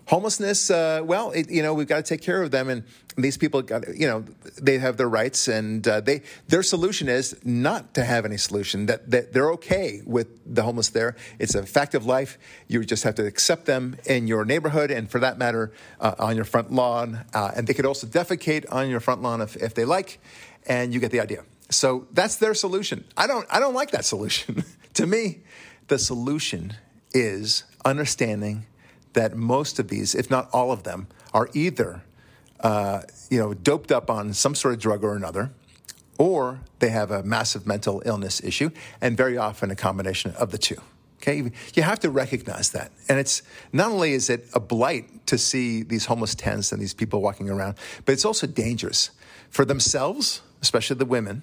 [0.06, 2.84] Homelessness, uh, well, it, you know, we've got to take care of them, and
[3.16, 4.24] these people got, you know,
[4.62, 8.86] they have their rights, and uh, they their solution is not to have any solution.
[8.86, 11.16] That, that they're okay with the homeless there.
[11.40, 12.38] It's a fact of life.
[12.68, 16.36] You just have to accept them in your neighborhood, and for that matter, uh, on
[16.36, 17.24] your front lawn.
[17.34, 20.20] Uh, and they could also defecate on your front lawn if, if they like,
[20.68, 21.42] and you get the idea.
[21.68, 23.04] So that's their solution.
[23.16, 24.64] I don't I don't like that solution.
[24.94, 25.40] to me,
[25.88, 26.74] the solution
[27.12, 28.66] is understanding
[29.16, 32.02] that most of these, if not all of them, are either
[32.60, 33.00] uh,
[33.30, 35.50] you know doped up on some sort of drug or another,
[36.18, 40.58] or they have a massive mental illness issue, and very often a combination of the
[40.58, 40.76] two.
[41.16, 43.42] Okay, you have to recognize that, and it's
[43.72, 47.48] not only is it a blight to see these homeless tents and these people walking
[47.48, 49.10] around, but it's also dangerous
[49.48, 51.42] for themselves, especially the women,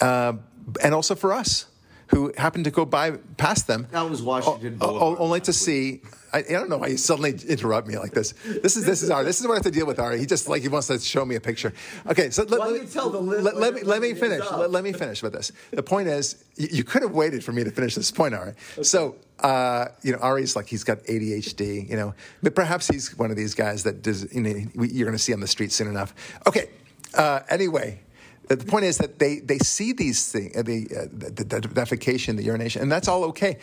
[0.00, 0.34] uh,
[0.82, 1.66] and also for us
[2.14, 3.88] who happened to go by past them.
[3.90, 6.00] That was Washington o- o- only to see.
[6.32, 8.32] I, I don't know why you suddenly interrupt me like this.
[8.62, 9.24] This is this is Ari.
[9.24, 10.18] This is what I have to deal with, Ari.
[10.18, 11.72] He just like he wants to show me a picture.
[12.06, 14.44] Okay, so let, let- tell the let, let me let me finish.
[14.50, 15.52] Let, me finish with this.
[15.72, 18.54] The point is, you, you could have waited for me to finish this point, Ari.
[18.82, 19.16] So.
[19.40, 21.90] Uh, you know, Ari's like he's got ADHD.
[21.90, 24.32] You know, but perhaps he's one of these guys that does.
[24.32, 26.14] You know, you're going to see on the street soon enough.
[26.46, 26.70] Okay.
[27.12, 28.00] Uh, anyway,
[28.48, 32.42] the point is that they, they see these things, the, uh, the, the defecation, the
[32.42, 33.58] urination, and that's all okay.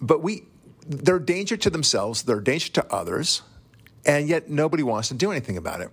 [0.00, 0.44] But we,
[0.86, 3.42] they're danger to themselves, they're danger to others,
[4.06, 5.90] and yet nobody wants to do anything about it.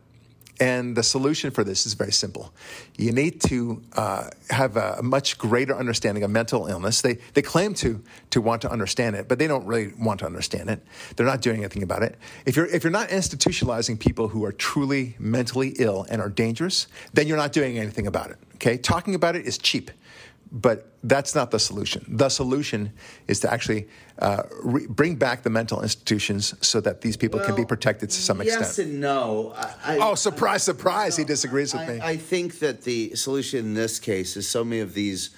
[0.60, 2.52] And the solution for this is very simple.
[2.98, 7.02] You need to uh, have a, much greater understanding of mental illness.
[7.02, 8.02] They, they claim to,
[8.32, 10.82] to want to understand it, but they don't really want to understand it.
[11.16, 12.18] They're not doing anything about it.
[12.46, 16.88] If you're, if you're not institutionalizing people who are truly mentally ill and are dangerous,
[17.14, 18.38] then you're not doing anything about it.
[18.56, 18.78] Okay?
[18.78, 19.92] Talking about it is cheap.
[20.52, 22.06] But that's not the solution.
[22.08, 22.94] The solution
[23.28, 23.88] is to actually
[24.20, 28.22] uh, re- bring back the mental institutions so that these people can be protected to
[28.22, 28.68] some yes extent.
[28.68, 29.54] Yes and no.
[29.56, 31.16] I, I, Oh, surprise, surprise!
[31.18, 32.00] he disagrees with I, me.
[32.02, 35.32] I think that the solution in this case is so many of these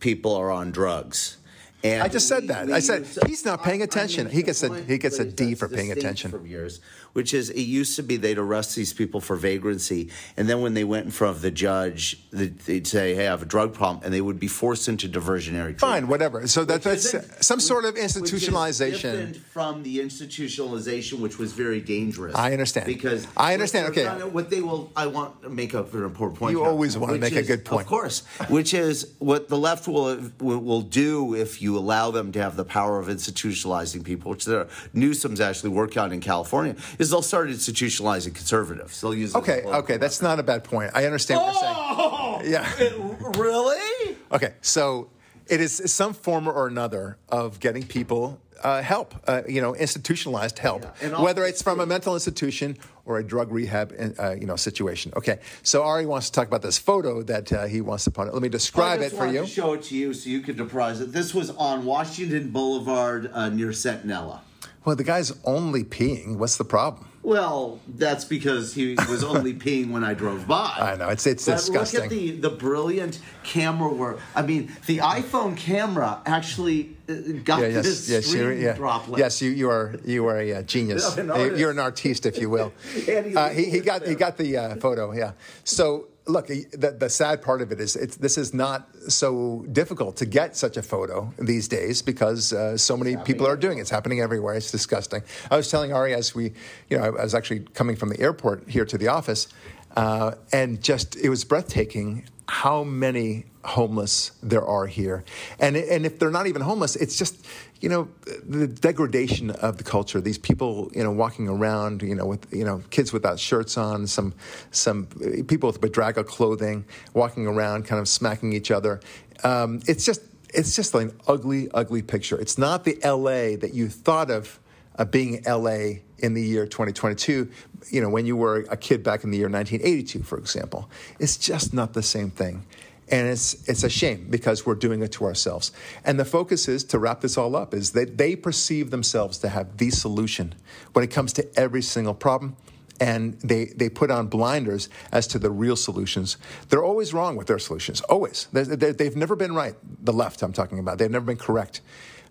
[0.00, 1.38] people are on drugs.
[1.84, 2.70] And I just said that.
[2.70, 4.24] I said, he's not paying I attention.
[4.26, 6.30] mean, He gets a- he gets a is D for paying attention.
[6.30, 6.80] From years,
[7.12, 10.08] which is it used to be they'd arrest these people for vagrancy,
[10.38, 13.42] and then when they went in front of the judge, they'd say, "Hey, I have
[13.42, 15.80] a drug problem," and they would be forced into diversionary treatment.
[15.80, 16.46] Fine, whatever.
[16.48, 17.14] So that, that's
[17.46, 19.36] some sort of is institutionalization.
[19.36, 22.34] from the institutionalization, which was very dangerous.
[22.34, 22.86] I understand.
[22.86, 24.06] because I understand, okay.
[24.06, 26.52] what they will, I want to make up an important point.
[26.52, 27.82] You here, always want to make a good point.
[27.82, 28.22] of course.
[28.48, 32.64] Which is what the left will, will do if you allow them to have the
[32.64, 36.76] power of institutionalizing people, which there, Newsom's actually working on in California.
[36.98, 39.00] Is they'll start institutionalizing conservatives.
[39.00, 40.90] They'll use it Okay, a okay, that's not a bad point.
[40.94, 41.74] I understand what you're saying.
[41.76, 43.30] Oh, Yeah.
[43.38, 44.16] really?
[44.32, 45.10] Okay, so
[45.46, 50.58] it is some form or another of getting people uh, help, uh, you know, institutionalized
[50.58, 54.56] help, Yeah, whether it's from a mental institution or a drug rehab, uh, you know,
[54.56, 55.12] situation.
[55.14, 58.32] Okay, so Ari wants to talk about this photo that uh, he wants to put.
[58.32, 59.42] Let me describe it for you.
[59.42, 61.12] To show it to you so you can surprise it.
[61.12, 64.40] This was on Washington Boulevard uh, near Centinela.
[64.84, 66.36] Well, the guy's only peeing.
[66.36, 67.08] What's the problem?
[67.24, 70.72] Well, that's because he was only peeing when I drove by.
[70.78, 72.00] I know, it's- it's But disgusting.
[72.02, 74.20] Look at the, the brilliant camera work.
[74.36, 78.74] I mean, the iPhone camera actually uh, got Yeah, yes, this yes, stream yeah.
[78.74, 79.18] droplet.
[79.18, 79.40] yes.
[79.40, 81.16] You, you are, you are a uh, genius.
[81.18, 81.28] An.
[81.56, 82.72] You're an artiste, if you will.
[82.94, 85.12] He Uh, he, he got, he got the uh, photo.
[85.12, 85.32] Yeah.
[85.64, 90.16] So look, the, the sad part of it is, it's, this is not so difficult
[90.16, 93.82] to get such a photo these days because uh, so many people are doing it.
[93.82, 94.54] It's happening everywhere.
[94.54, 95.22] It's disgusting.
[95.50, 96.52] I was telling Ari as we,
[96.88, 99.48] you know, I was actually coming from the airport here to the office,
[99.96, 105.24] uh, and just it was breathtaking how many homeless there are here.
[105.58, 107.46] And, and if they're not even homeless, it's just,
[107.80, 108.08] you know,
[108.46, 110.20] the degradation of the culture.
[110.20, 114.06] These people, you know, walking around, you know, with, you know, kids without shirts on,
[114.06, 114.34] some,
[114.70, 115.06] some
[115.48, 116.84] people with bedraggled clothing,
[117.14, 119.00] walking around, kind of smacking each other.
[119.42, 122.38] Um, it's just, it's just an ugly, ugly picture.
[122.38, 124.60] It's not the LA that you thought of
[124.96, 127.50] uh, being LA in the year 2022,
[127.90, 130.88] you know, when you were a kid back in the year 1982, for example.
[131.18, 132.64] It's just not the same thing.
[133.10, 135.72] And it's, it's a shame because we're doing it to ourselves.
[136.04, 139.48] And the focus is to wrap this all up is that they perceive themselves to
[139.50, 140.54] have the solution
[140.94, 142.56] when it comes to every single problem.
[143.00, 146.36] And they, they put on blinders as to the real solutions.
[146.68, 148.46] They're always wrong with their solutions, always.
[148.52, 150.98] They're, they've never been right, the left I'm talking about.
[150.98, 151.80] They've never been correct.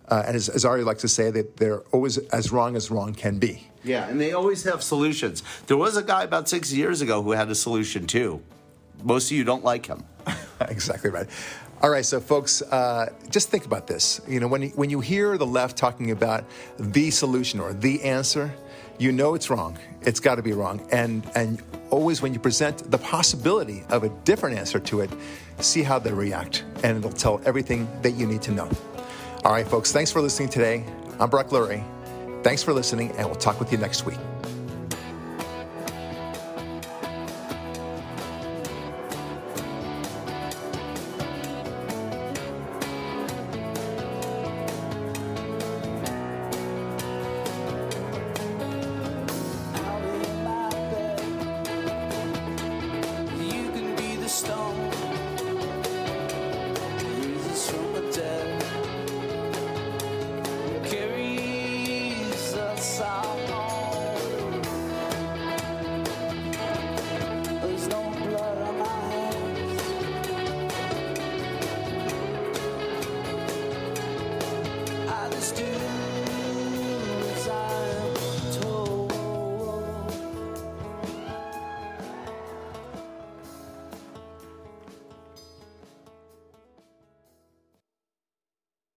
[0.07, 3.13] Uh, and as, as Ari likes to say, that they're always as wrong as wrong
[3.13, 3.67] can be.
[3.84, 5.43] Yeah, and they always have solutions.
[5.67, 8.41] There was a guy about six years ago who had a solution too.
[9.03, 10.05] Most of you don't like him.
[10.70, 11.28] exactly right.
[11.82, 14.22] All right, so folks, uh, just think about this.
[14.26, 16.45] You know, when you, when you hear the left talking about
[16.80, 18.53] the solution or the answer,
[18.97, 19.78] you know it's wrong.
[20.01, 20.88] It's got to be wrong.
[20.91, 25.09] And and always when you present the possibility of a different answer to it,
[25.59, 28.70] see how they react, and it'll tell everything that you need to know.
[29.43, 30.86] All right, folks, thanks for listening today.
[31.20, 31.84] I'm Brock Lurie.
[32.43, 34.20] Thanks for listening, and we'll talk with you next week.